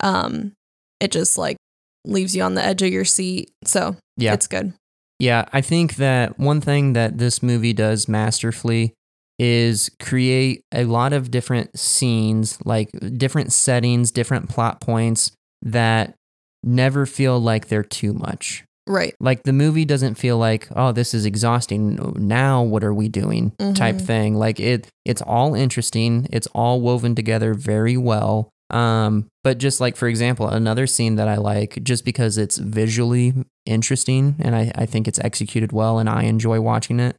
um 0.00 0.52
it 1.00 1.10
just 1.12 1.36
like 1.38 1.56
leaves 2.04 2.34
you 2.36 2.42
on 2.42 2.54
the 2.54 2.64
edge 2.64 2.82
of 2.82 2.88
your 2.92 3.04
seat 3.04 3.50
so 3.64 3.96
Yeah. 4.16 4.34
it's 4.34 4.46
good 4.46 4.72
Yeah, 5.20 5.44
I 5.52 5.60
think 5.60 5.96
that 5.96 6.38
one 6.38 6.60
thing 6.60 6.92
that 6.94 7.18
this 7.18 7.42
movie 7.42 7.72
does 7.72 8.08
masterfully 8.08 8.92
is 9.38 9.90
create 10.00 10.60
a 10.72 10.84
lot 10.84 11.12
of 11.12 11.30
different 11.30 11.78
scenes, 11.78 12.58
like 12.64 12.90
different 13.16 13.52
settings, 13.52 14.10
different 14.10 14.48
plot 14.48 14.80
points 14.80 15.30
that 15.62 16.14
never 16.62 17.06
feel 17.06 17.38
like 17.40 17.68
they're 17.68 17.82
too 17.84 18.12
much. 18.12 18.64
Right. 18.88 19.14
Like 19.20 19.44
the 19.44 19.52
movie 19.52 19.84
doesn't 19.84 20.16
feel 20.16 20.36
like, 20.36 20.68
oh, 20.76 20.92
this 20.92 21.14
is 21.14 21.24
exhausting. 21.24 22.14
Now 22.16 22.62
what 22.62 22.84
are 22.84 22.92
we 22.94 23.08
doing? 23.08 23.52
type 23.74 23.96
Mhm. 23.96 24.06
thing. 24.06 24.34
Like 24.34 24.60
it 24.60 24.88
it's 25.04 25.22
all 25.22 25.54
interesting. 25.54 26.26
It's 26.30 26.48
all 26.54 26.80
woven 26.80 27.14
together 27.14 27.54
very 27.54 27.96
well. 27.96 28.50
Um, 28.70 29.26
but 29.42 29.58
just 29.58 29.80
like 29.80 29.96
for 29.96 30.08
example, 30.08 30.48
another 30.48 30.86
scene 30.86 31.16
that 31.16 31.28
I 31.28 31.36
like 31.36 31.82
just 31.82 32.04
because 32.04 32.38
it's 32.38 32.56
visually 32.56 33.34
interesting 33.66 34.36
and 34.38 34.54
I, 34.56 34.72
I 34.74 34.86
think 34.86 35.06
it's 35.06 35.18
executed 35.20 35.72
well 35.72 35.98
and 35.98 36.08
I 36.08 36.22
enjoy 36.24 36.60
watching 36.60 36.98
it 37.00 37.16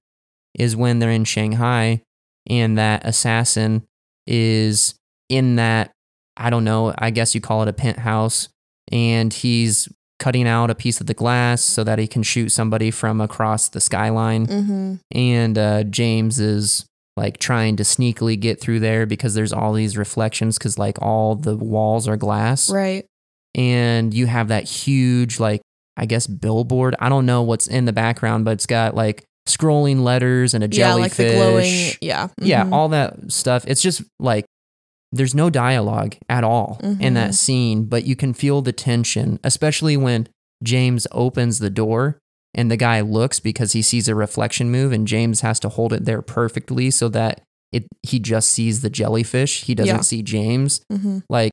is 0.57 0.75
when 0.75 0.99
they're 0.99 1.11
in 1.11 1.23
Shanghai 1.25 2.01
and 2.49 2.77
that 2.77 3.05
assassin 3.05 3.83
is 4.27 4.95
in 5.29 5.55
that 5.57 5.91
I 6.37 6.49
don't 6.49 6.63
know, 6.63 6.93
I 6.97 7.11
guess 7.11 7.33
you 7.35 7.41
call 7.41 7.61
it 7.61 7.67
a 7.69 7.73
penthouse 7.73 8.49
and 8.91 9.33
he's 9.33 9.87
cutting 10.19 10.47
out 10.47 10.69
a 10.69 10.75
piece 10.75 10.99
of 11.01 11.07
the 11.07 11.13
glass 11.13 11.61
so 11.61 11.83
that 11.83 11.99
he 11.99 12.07
can 12.07 12.23
shoot 12.23 12.49
somebody 12.49 12.89
from 12.91 13.21
across 13.21 13.69
the 13.69 13.81
skyline 13.81 14.47
Mm-hmm. 14.47 14.95
and 15.11 15.57
uh, 15.57 15.83
James 15.83 16.39
is 16.39 16.85
like 17.17 17.37
trying 17.37 17.75
to 17.77 17.83
sneakily 17.83 18.39
get 18.39 18.59
through 18.59 18.79
there 18.81 19.05
because 19.05 19.33
there's 19.33 19.53
all 19.53 19.73
these 19.73 19.97
reflections 19.97 20.57
because 20.57 20.77
like 20.77 21.01
all 21.01 21.35
the 21.35 21.55
walls 21.55 22.07
are 22.07 22.17
glass 22.17 22.69
Right. 22.69 23.05
and 23.53 24.13
you 24.13 24.25
have 24.27 24.49
that 24.49 24.65
huge 24.65 25.39
like 25.39 25.61
I 25.97 26.05
guess 26.05 26.27
billboard. 26.27 26.93
I 26.99 27.07
don't 27.07 27.25
know 27.25 27.41
what's 27.43 27.67
in 27.67 27.85
the 27.85 27.93
background, 27.93 28.43
but 28.43 28.51
it's 28.51 28.65
got 28.65 28.95
like 28.95 29.23
scrolling 29.47 30.01
letters 30.03 30.53
and 30.53 30.61
a 30.61 30.67
Yeah, 30.67 30.89
jellyfish. 30.89 31.17
like 31.19 31.27
the 31.29 31.33
glowing. 31.35 31.91
Yeah. 32.01 32.27
Yeah, 32.41 32.65
mhm. 32.65 32.73
all 32.73 32.89
that 32.89 33.31
stuff. 33.31 33.63
It's 33.65 33.81
just 33.81 34.01
like 34.19 34.43
there's 35.13 35.33
no 35.33 35.49
dialogue 35.49 36.15
at 36.27 36.43
all 36.43 36.79
in 36.83 36.97
Mhm. 36.97 37.13
that 37.13 37.33
scene, 37.35 37.85
but 37.85 38.03
you 38.05 38.17
can 38.17 38.33
feel 38.33 38.61
the 38.61 38.73
tension, 38.73 39.39
especially 39.45 39.95
when 39.95 40.27
James 40.63 41.07
opens 41.13 41.59
the 41.59 41.69
door 41.69 42.17
and 42.55 42.71
the 42.71 42.77
guy 42.77 43.01
looks 43.01 43.39
because 43.39 43.73
he 43.73 43.81
sees 43.81 44.07
a 44.07 44.15
reflection 44.15 44.71
move 44.71 44.91
and 44.91 45.07
James 45.07 45.41
has 45.41 45.59
to 45.59 45.69
hold 45.69 45.93
it 45.93 46.05
there 46.05 46.21
perfectly 46.21 46.89
so 46.89 47.09
that 47.09 47.41
it 47.71 47.85
he 48.03 48.17
just 48.19 48.49
sees 48.49 48.81
the 48.81 48.89
jellyfish. 48.89 49.63
He 49.65 49.75
doesn't 49.75 49.95
Yeah. 49.97 50.01
see 50.01 50.23
James. 50.23 50.81
Mhm. 50.91 51.23
Like 51.29 51.51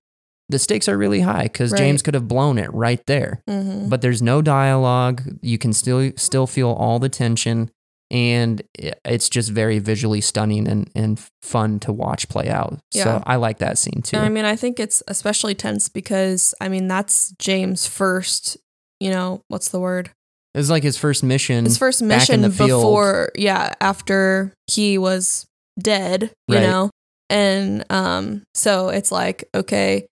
the 0.48 0.58
stakes 0.58 0.88
are 0.88 0.96
really 0.98 1.20
high 1.20 1.48
cuz 1.48 1.72
Right. 1.72 1.78
James 1.78 2.02
could 2.02 2.14
have 2.14 2.28
blown 2.28 2.58
it 2.58 2.72
right 2.72 3.00
there 3.06 3.42
Mhm. 3.48 3.88
but 3.88 4.00
there's 4.02 4.22
no 4.22 4.40
dialogue. 4.42 5.22
You 5.42 5.58
can 5.58 5.72
still 5.72 6.12
still 6.16 6.46
feel 6.46 6.68
all 6.70 6.98
the 6.98 7.08
tension, 7.08 7.70
and 8.10 8.62
it's 9.04 9.28
just 9.30 9.48
very 9.50 9.78
visually 9.78 10.20
stunning 10.20 10.68
and 10.68 10.90
and 10.94 11.18
fun 11.42 11.80
to 11.80 11.92
watch 11.92 12.28
play 12.28 12.48
out. 12.50 12.78
Yeah. 12.92 13.04
So 13.04 13.22
I 13.26 13.36
like 13.36 13.58
that 13.58 13.78
scene 13.78 14.02
too. 14.02 14.16
And 14.18 14.26
I 14.26 14.28
mean, 14.28 14.44
I 14.44 14.54
think 14.54 14.78
it's 14.78 15.02
especially 15.08 15.54
tense 15.54 15.88
because 15.88 16.54
I 16.60 16.68
mean 16.68 16.86
that's 16.86 17.32
James' 17.38 17.86
first. 17.86 18.58
You 19.00 19.10
know 19.10 19.40
what's 19.48 19.70
the 19.70 19.80
word? 19.80 20.10
It's 20.54 20.70
like 20.70 20.82
his 20.82 20.96
first 20.98 21.22
mission. 21.22 21.64
His 21.64 21.78
first 21.78 22.00
back 22.00 22.06
in 22.28 22.40
mission 22.40 22.40
the 22.42 22.50
field. 22.50 22.82
before, 22.82 23.30
yeah, 23.34 23.74
after 23.80 24.52
he 24.70 24.98
was 24.98 25.46
dead. 25.80 26.30
You 26.48 26.56
Right. 26.56 26.62
know, 26.66 26.90
and 27.30 27.84
um, 27.90 28.42
so 28.54 28.88
it's 28.90 29.10
like 29.12 29.48
okay, 29.54 30.06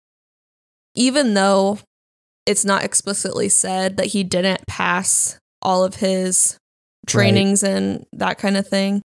even 0.95 1.35
though 1.35 1.79
it's 2.47 2.65
not 2.65 2.85
explicitly 2.85 3.49
said 3.49 3.97
that 3.99 4.07
he 4.07 4.25
didn't 4.25 4.67
pass 4.67 5.39
all 5.63 5.85
of 5.85 5.97
his 5.97 6.57
trainings 7.07 7.63
and 7.63 8.05
that 8.13 8.39
kind 8.39 8.57
of 8.57 8.67
thing. 8.67 9.03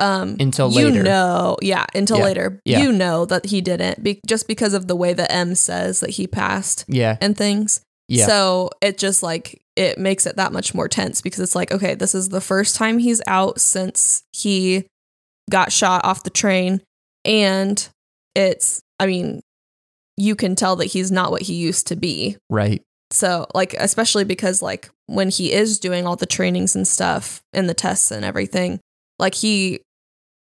Um, 0.00 0.36
Until 0.38 0.70
you 0.70 0.90
know, 0.92 1.56
yeah, 1.60 1.84
until 1.92 2.18
Yeah. 2.18 2.24
later, 2.24 2.60
Yeah. 2.64 2.78
you 2.82 2.92
know 2.92 3.24
that 3.24 3.46
he 3.46 3.60
didn't, 3.60 4.00
be- 4.00 4.20
just 4.28 4.46
because 4.46 4.72
of 4.72 4.86
the 4.86 4.94
way 4.94 5.12
that 5.12 5.32
M 5.32 5.56
says 5.56 5.98
that 6.00 6.10
he 6.10 6.28
passed 6.28 6.84
Yeah, 6.86 7.16
and 7.20 7.36
things. 7.36 7.80
Yeah, 8.08 8.26
So 8.26 8.70
it 8.80 8.98
just 8.98 9.22
like 9.22 9.60
it 9.76 9.98
makes 9.98 10.26
it 10.26 10.36
that 10.36 10.52
much 10.52 10.74
more 10.74 10.88
tense 10.88 11.20
because 11.20 11.40
it's 11.40 11.54
like, 11.54 11.70
okay, 11.70 11.94
this 11.94 12.14
is 12.14 12.30
the 12.30 12.40
first 12.40 12.74
time 12.74 12.98
he's 12.98 13.22
out 13.26 13.60
since 13.60 14.22
he 14.32 14.86
got 15.50 15.70
shot 15.70 16.04
off 16.04 16.24
the 16.24 16.30
train. 16.30 16.82
And 17.24 17.88
it's, 18.34 18.80
I 18.98 19.06
mean, 19.06 19.40
you 20.16 20.34
can 20.34 20.56
tell 20.56 20.76
that 20.76 20.86
he's 20.86 21.12
not 21.12 21.30
what 21.30 21.42
he 21.42 21.54
used 21.54 21.86
to 21.88 21.96
be. 21.96 22.36
right. 22.50 22.82
So, 23.10 23.46
like, 23.54 23.72
especially 23.72 24.24
because, 24.24 24.60
like, 24.60 24.90
when 25.06 25.30
he 25.30 25.50
is 25.52 25.78
doing 25.78 26.06
all 26.06 26.16
the 26.16 26.26
trainings 26.26 26.76
and 26.76 26.86
stuff 26.86 27.40
and 27.54 27.66
the 27.66 27.72
tests 27.72 28.10
and 28.10 28.22
everything, 28.22 28.80
like, 29.18 29.34
he 29.34 29.80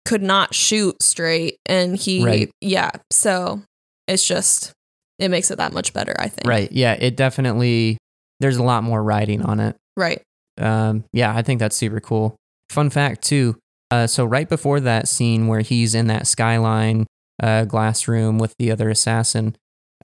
could 0.05 0.23
not 0.23 0.55
shoot 0.55 0.95
straight. 1.03 1.57
And 1.67 1.95
he, 1.95 2.25
Right. 2.25 2.49
yeah. 2.61 2.89
So 3.11 3.61
it's 4.07 4.25
just, 4.25 4.71
it 5.19 5.29
makes 5.29 5.51
it 5.51 5.57
that 5.57 5.73
much 5.73 5.93
better, 5.93 6.15
I 6.19 6.27
think. 6.27 6.47
Right. 6.47 6.71
Yeah, 6.71 6.93
it 6.93 7.15
definitely. 7.15 7.97
There's 8.39 8.57
a 8.57 8.63
lot 8.63 8.83
more 8.83 9.01
writing 9.03 9.41
on 9.41 9.59
it. 9.59 9.75
Right. 9.95 10.21
Um, 10.59 11.03
yeah, 11.13 11.33
I 11.35 11.41
think 11.41 11.59
that's 11.59 11.75
super 11.75 11.99
cool. 11.99 12.35
Fun 12.69 12.89
fact 12.89 13.21
too. 13.23 13.57
Uh, 13.91 14.07
so 14.07 14.25
right 14.25 14.49
before 14.49 14.79
that 14.81 15.07
scene 15.07 15.47
where 15.47 15.61
he's 15.61 15.95
in 15.95 16.07
that 16.07 16.27
skyline 16.27 17.05
uh, 17.41 17.65
glass 17.65 18.07
room 18.07 18.39
with 18.39 18.53
the 18.59 18.71
other 18.71 18.89
assassin, 18.89 19.55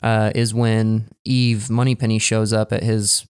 uh, 0.01 0.31
is 0.35 0.53
when 0.53 1.07
Eve 1.25 1.69
Moneypenny 1.69 2.19
shows 2.19 2.53
up 2.53 2.71
at 2.71 2.83
his 2.83 3.25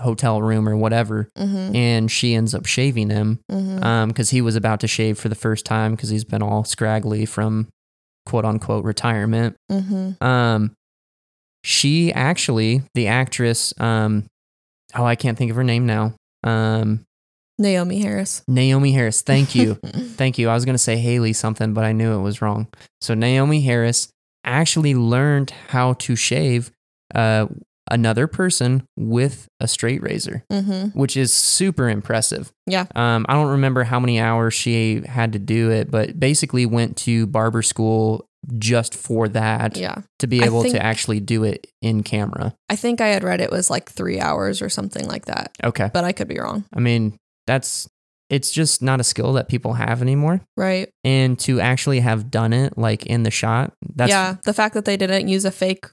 hotel 0.00 0.40
room 0.42 0.68
or 0.68 0.76
whatever, 0.76 1.28
Mm-hmm. 1.38 1.76
and 1.76 2.10
she 2.10 2.34
ends 2.34 2.54
up 2.54 2.66
shaving 2.66 3.10
him 3.10 3.40
Mm-hmm. 3.50 4.08
because 4.08 4.30
he 4.30 4.40
was 4.40 4.56
about 4.56 4.80
to 4.80 4.88
shave 4.88 5.18
for 5.18 5.28
the 5.28 5.34
first 5.34 5.64
time 5.66 5.92
because 5.94 6.08
he's 6.08 6.24
been 6.24 6.42
all 6.42 6.64
scraggly 6.64 7.26
from 7.26 7.68
quote 8.26 8.44
unquote 8.44 8.84
retirement. 8.84 9.56
mm-hmm. 9.70 10.22
Um, 10.24 10.72
she 11.64 12.12
actually, 12.12 12.82
the 12.94 13.08
actress, 13.08 13.72
um, 13.80 14.24
oh, 14.94 15.04
I 15.04 15.16
can't 15.16 15.38
think 15.38 15.50
of 15.50 15.56
her 15.56 15.64
name 15.64 15.86
now. 15.86 16.14
Um, 16.44 17.06
Naomie 17.60 18.02
Harris. 18.02 18.42
Naomie 18.50 18.92
Harris. 18.92 19.22
Thank 19.22 19.54
you. 19.54 19.74
Thank 19.84 20.38
you. 20.38 20.50
I 20.50 20.54
was 20.54 20.66
going 20.66 20.74
to 20.74 20.78
say 20.78 20.96
Haley 20.96 21.32
something, 21.32 21.72
but 21.72 21.84
I 21.84 21.92
knew 21.92 22.12
it 22.12 22.22
was 22.22 22.42
wrong. 22.42 22.68
So 23.00 23.14
Naomie 23.14 23.64
Harris 23.64 24.08
actually 24.44 24.94
learned 24.94 25.52
how 25.68 25.94
to 25.94 26.16
shave 26.16 26.70
uh, 27.14 27.46
another 27.90 28.26
person 28.26 28.86
with 28.98 29.48
a 29.58 29.68
straight 29.68 30.02
razor, 30.02 30.44
mm-hmm. 30.52 30.98
which 30.98 31.16
is 31.16 31.32
super 31.32 31.88
impressive. 31.88 32.52
Yeah. 32.66 32.86
Um, 32.94 33.24
I 33.26 33.34
don't 33.34 33.52
remember 33.52 33.84
how 33.84 34.00
many 34.00 34.20
hours 34.20 34.52
she 34.52 35.00
had 35.06 35.32
to 35.32 35.38
do 35.38 35.70
it, 35.70 35.90
but 35.90 36.20
basically 36.20 36.66
went 36.66 36.98
to 36.98 37.26
barber 37.26 37.62
school 37.62 38.26
just 38.58 38.94
for 38.94 39.28
that 39.28 39.76
Yeah. 39.76 40.02
to 40.18 40.26
be 40.26 40.42
able 40.42 40.62
think- 40.62 40.74
to 40.74 40.82
actually 40.82 41.20
do 41.20 41.44
it 41.44 41.66
in 41.82 42.02
camera. 42.02 42.54
I 42.68 42.76
think 42.76 43.00
I 43.00 43.08
had 43.08 43.24
read 43.24 43.40
it 43.40 43.50
was 43.50 43.70
like 43.70 43.90
three 43.90 44.20
hours 44.20 44.60
or 44.62 44.68
something 44.68 45.06
like 45.06 45.26
that, 45.26 45.52
Okay. 45.62 45.90
but 45.92 46.04
I 46.04 46.12
could 46.12 46.28
be 46.28 46.38
wrong. 46.38 46.64
I 46.74 46.80
mean, 46.80 47.16
that's 47.46 47.88
it's 48.30 48.50
just 48.50 48.80
not 48.82 49.00
a 49.00 49.04
skill 49.04 49.34
that 49.34 49.48
people 49.48 49.74
have 49.74 50.00
anymore. 50.00 50.40
Right. 50.56 50.88
And 51.04 51.38
to 51.40 51.60
actually 51.60 52.00
have 52.00 52.30
done 52.30 52.52
it 52.54 52.78
like 52.78 53.04
in 53.04 53.22
the 53.22 53.30
shot, 53.30 53.74
that's 53.94 54.08
yeah. 54.08 54.36
The 54.44 54.54
fact 54.54 54.74
that 54.74 54.86
they 54.86 54.96
didn't 54.96 55.28
use 55.28 55.44
a 55.44 55.50
fake 55.50 55.84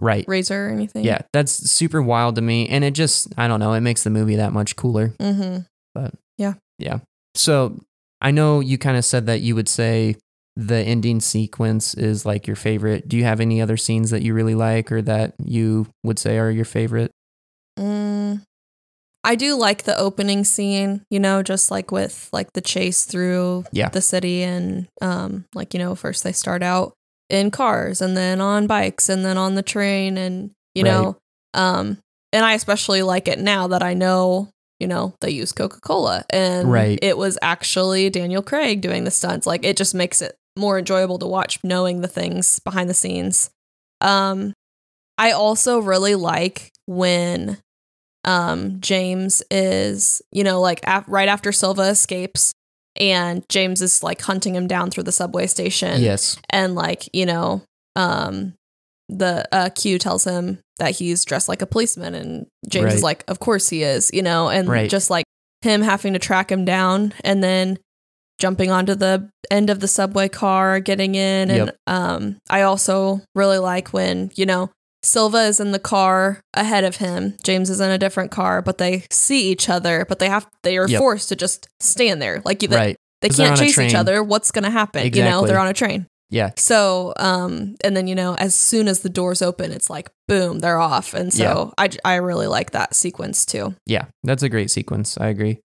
right. 0.00 0.24
razor 0.26 0.68
or 0.68 0.70
anything. 0.70 1.04
Yeah, 1.04 1.20
that's 1.34 1.70
super 1.70 2.00
wild 2.02 2.36
to 2.36 2.42
me. 2.42 2.68
And 2.68 2.84
it 2.84 2.92
just, 2.92 3.28
I 3.36 3.48
don't 3.48 3.60
know, 3.60 3.74
it 3.74 3.82
makes 3.82 4.02
the 4.02 4.10
movie 4.10 4.36
that 4.36 4.52
much 4.52 4.76
cooler. 4.76 5.08
Mm-hmm. 5.20 5.58
But 5.94 6.14
yeah. 6.38 6.54
Yeah. 6.78 7.00
So 7.34 7.78
I 8.20 8.30
know 8.30 8.60
you 8.60 8.78
kind 8.78 8.96
of 8.96 9.04
said 9.04 9.26
that 9.26 9.42
you 9.42 9.54
would 9.54 9.68
say 9.68 10.16
the 10.56 10.76
ending 10.76 11.20
sequence 11.20 11.94
is 11.94 12.24
like 12.24 12.46
your 12.46 12.56
favorite. 12.56 13.08
Do 13.08 13.16
you 13.16 13.24
have 13.24 13.40
any 13.40 13.60
other 13.60 13.76
scenes 13.76 14.10
that 14.10 14.22
you 14.22 14.34
really 14.34 14.54
like 14.54 14.92
or 14.92 15.02
that 15.02 15.34
you 15.44 15.86
would 16.04 16.18
say 16.18 16.38
are 16.38 16.50
your 16.50 16.64
favorite? 16.64 17.10
Mm. 17.78 18.42
I 19.24 19.34
do 19.36 19.54
like 19.56 19.84
the 19.84 19.98
opening 19.98 20.44
scene, 20.44 21.02
you 21.10 21.18
know, 21.18 21.42
just 21.42 21.70
like 21.70 21.90
with 21.90 22.28
like 22.32 22.52
the 22.52 22.60
chase 22.60 23.04
through 23.04 23.64
Yeah. 23.72 23.88
the 23.88 24.00
city 24.02 24.42
and 24.42 24.86
um 25.00 25.46
like, 25.54 25.74
you 25.74 25.80
know, 25.80 25.94
first 25.94 26.22
they 26.24 26.32
start 26.32 26.62
out 26.62 26.92
in 27.30 27.50
cars 27.50 28.00
and 28.02 28.16
then 28.16 28.40
on 28.40 28.66
bikes 28.66 29.08
and 29.08 29.24
then 29.24 29.38
on 29.38 29.54
the 29.54 29.62
train 29.62 30.18
and 30.18 30.50
you 30.74 30.84
Right. 30.84 30.90
know, 30.90 31.16
um 31.54 31.98
and 32.32 32.44
I 32.44 32.52
especially 32.54 33.02
like 33.02 33.26
it 33.28 33.38
now 33.38 33.66
that 33.68 33.82
I 33.82 33.94
know, 33.94 34.50
you 34.78 34.86
know, 34.86 35.14
they 35.20 35.30
use 35.30 35.52
Coca-Cola 35.52 36.24
and 36.30 36.70
Right. 36.70 36.98
it 37.00 37.16
was 37.16 37.38
actually 37.42 38.10
Daniel 38.10 38.42
Craig 38.42 38.82
doing 38.82 39.04
the 39.04 39.10
stunts. 39.10 39.46
Like 39.46 39.64
it 39.64 39.76
just 39.76 39.94
makes 39.94 40.20
it 40.20 40.36
more 40.56 40.78
enjoyable 40.78 41.18
to 41.18 41.26
watch 41.26 41.58
knowing 41.64 42.00
the 42.00 42.08
things 42.08 42.58
behind 42.60 42.88
the 42.88 42.94
scenes. 42.94 43.50
Um 44.00 44.52
I 45.18 45.30
also 45.32 45.78
really 45.78 46.14
like 46.14 46.70
when 46.86 47.58
um 48.24 48.80
James 48.80 49.42
is, 49.50 50.22
you 50.32 50.44
know, 50.44 50.60
like 50.60 50.80
af- 50.86 51.04
right 51.08 51.28
after 51.28 51.52
Silva 51.52 51.82
escapes 51.82 52.52
and 52.98 53.44
James 53.48 53.82
is 53.82 54.02
like 54.02 54.20
hunting 54.22 54.54
him 54.54 54.66
down 54.66 54.90
through 54.90 55.02
the 55.02 55.12
subway 55.12 55.46
station 55.46 56.00
yes. 56.00 56.38
and 56.50 56.74
like, 56.74 57.08
you 57.12 57.26
know, 57.26 57.62
um 57.96 58.54
the 59.08 59.46
uh 59.52 59.68
Q 59.74 59.98
tells 59.98 60.24
him 60.24 60.60
that 60.78 60.92
he's 60.92 61.24
dressed 61.24 61.48
like 61.48 61.62
a 61.62 61.66
policeman 61.66 62.14
and 62.14 62.46
James 62.68 62.86
Right. 62.86 62.94
is 62.94 63.02
like, 63.02 63.22
"Of 63.28 63.38
course 63.38 63.68
he 63.68 63.82
is," 63.82 64.10
you 64.12 64.22
know, 64.22 64.48
and 64.48 64.66
Right. 64.68 64.88
just 64.90 65.10
like 65.10 65.24
him 65.62 65.82
having 65.82 66.14
to 66.14 66.18
track 66.18 66.50
him 66.50 66.64
down 66.64 67.12
and 67.22 67.42
then 67.44 67.78
jumping 68.38 68.70
onto 68.70 68.94
the 68.94 69.28
end 69.50 69.70
of 69.70 69.80
the 69.80 69.88
subway 69.88 70.28
car, 70.28 70.80
getting 70.80 71.14
in 71.14 71.50
and 71.50 71.66
Yep. 71.66 71.76
um 71.86 72.36
I 72.50 72.62
also 72.62 73.20
really 73.34 73.58
like 73.58 73.92
when, 73.92 74.30
you 74.34 74.46
know, 74.46 74.70
Silva 75.02 75.42
is 75.44 75.60
in 75.60 75.72
the 75.72 75.78
car 75.78 76.40
ahead 76.54 76.82
of 76.84 76.96
him. 76.96 77.36
James 77.44 77.68
is 77.68 77.78
in 77.80 77.90
a 77.90 77.98
different 77.98 78.30
car, 78.30 78.62
but 78.62 78.78
they 78.78 79.04
see 79.10 79.50
each 79.50 79.68
other, 79.68 80.04
but 80.08 80.18
they 80.18 80.28
have 80.28 80.46
they 80.62 80.78
are 80.78 80.88
Yep. 80.88 80.98
forced 80.98 81.28
to 81.28 81.36
just 81.36 81.66
stand 81.80 82.22
there. 82.22 82.40
Like 82.44 82.60
they, 82.60 82.68
right. 82.68 82.96
they're 83.20 83.30
can't 83.30 83.58
chase 83.58 83.78
each 83.78 83.94
other. 83.94 84.22
What's 84.22 84.50
going 84.50 84.64
to 84.64 84.70
happen? 84.70 85.04
You 85.14 85.22
know, 85.24 85.46
they're 85.46 85.58
on 85.58 85.68
a 85.68 85.74
train. 85.74 86.06
Yeah. 86.30 86.50
So, 86.56 87.12
um, 87.18 87.76
and 87.84 87.94
then 87.96 88.06
you 88.08 88.14
know, 88.14 88.34
as 88.34 88.54
soon 88.56 88.88
as 88.88 89.00
the 89.00 89.08
doors 89.10 89.42
open, 89.42 89.70
it's 89.72 89.90
like 89.90 90.10
boom, 90.26 90.60
they're 90.60 90.80
off. 90.80 91.12
And 91.14 91.32
so 91.32 91.72
I 91.78 91.90
I 92.04 92.14
really 92.16 92.46
like 92.46 92.70
that 92.72 92.94
sequence 92.94 93.44
too. 93.44 93.74
Yeah. 93.86 94.06
That's 94.24 94.42
a 94.42 94.48
great 94.48 94.70
sequence. 94.70 95.16
I 95.20 95.28
agree. 95.28 95.60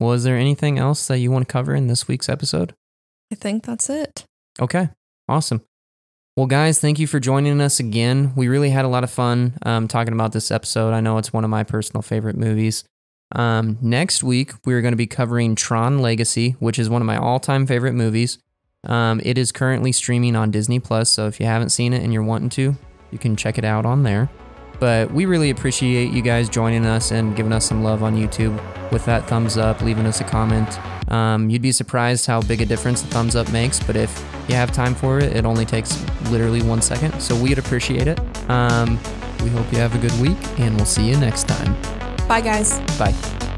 Is 0.00 0.24
there 0.24 0.36
anything 0.36 0.78
else 0.78 1.06
that 1.08 1.18
you 1.18 1.30
want 1.30 1.46
to 1.46 1.52
cover 1.52 1.74
in 1.74 1.86
this 1.86 2.08
week's 2.08 2.28
episode? 2.28 2.74
I 3.30 3.34
think 3.36 3.64
that's 3.64 3.88
it. 3.90 4.24
Okay, 4.60 4.88
awesome. 5.28 5.62
Well, 6.36 6.46
guys, 6.46 6.80
thank 6.80 6.98
you 6.98 7.06
for 7.06 7.20
joining 7.20 7.60
us 7.60 7.80
again. 7.80 8.32
We 8.34 8.48
really 8.48 8.70
had 8.70 8.84
a 8.84 8.88
lot 8.88 9.04
of 9.04 9.10
fun 9.10 9.58
um, 9.62 9.88
talking 9.88 10.14
about 10.14 10.32
this 10.32 10.50
episode. 10.50 10.92
I 10.94 11.00
know 11.00 11.18
it's 11.18 11.32
one 11.32 11.44
of 11.44 11.50
my 11.50 11.64
personal 11.64 12.02
favorite 12.02 12.36
movies. 12.36 12.84
Um, 13.32 13.78
next 13.80 14.22
week, 14.22 14.52
we're 14.64 14.80
going 14.80 14.92
to 14.92 14.96
be 14.96 15.06
covering 15.06 15.54
Tron 15.54 15.98
Legacy, 16.00 16.56
which 16.58 16.78
is 16.78 16.88
one 16.88 17.02
of 17.02 17.06
my 17.06 17.16
all 17.16 17.40
time 17.40 17.66
favorite 17.66 17.92
movies. 17.92 18.38
Um, 18.84 19.20
it 19.22 19.36
is 19.36 19.52
currently 19.52 19.92
streaming 19.92 20.34
on 20.34 20.50
Disney 20.50 20.80
Plus, 20.80 21.10
so 21.10 21.26
if 21.26 21.38
you 21.38 21.46
haven't 21.46 21.70
seen 21.70 21.92
it 21.92 22.02
and 22.02 22.12
you're 22.12 22.22
wanting 22.22 22.48
to, 22.50 22.76
you 23.10 23.18
can 23.18 23.36
check 23.36 23.58
it 23.58 23.64
out 23.64 23.84
on 23.84 24.02
there. 24.02 24.30
But 24.80 25.12
we 25.12 25.26
really 25.26 25.50
appreciate 25.50 26.10
you 26.10 26.22
guys 26.22 26.48
joining 26.48 26.86
us 26.86 27.12
and 27.12 27.36
giving 27.36 27.52
us 27.52 27.66
some 27.66 27.84
love 27.84 28.02
on 28.02 28.16
YouTube 28.16 28.58
with 28.90 29.04
that 29.04 29.28
thumbs 29.28 29.56
up, 29.56 29.82
leaving 29.82 30.06
us 30.06 30.20
a 30.20 30.24
comment. 30.24 30.78
Um, 31.12 31.50
you'd 31.50 31.62
be 31.62 31.72
surprised 31.72 32.26
how 32.26 32.40
big 32.40 32.62
a 32.62 32.66
difference 32.66 33.02
the 33.02 33.08
thumbs 33.08 33.36
up 33.36 33.52
makes, 33.52 33.78
but 33.78 33.94
if 33.94 34.24
you 34.48 34.54
have 34.54 34.72
time 34.72 34.94
for 34.94 35.18
it, 35.18 35.36
it 35.36 35.44
only 35.44 35.66
takes 35.66 36.02
literally 36.30 36.62
one 36.62 36.80
second. 36.80 37.20
So 37.20 37.36
we'd 37.36 37.58
appreciate 37.58 38.08
it. 38.08 38.18
Um, 38.48 38.98
we 39.42 39.50
hope 39.50 39.70
you 39.72 39.78
have 39.78 39.94
a 39.94 39.98
good 39.98 40.18
week, 40.20 40.38
and 40.58 40.74
we'll 40.76 40.86
see 40.86 41.08
you 41.08 41.16
next 41.16 41.46
time. 41.46 41.74
Bye, 42.26 42.40
guys. 42.40 42.80
Bye. 42.98 43.49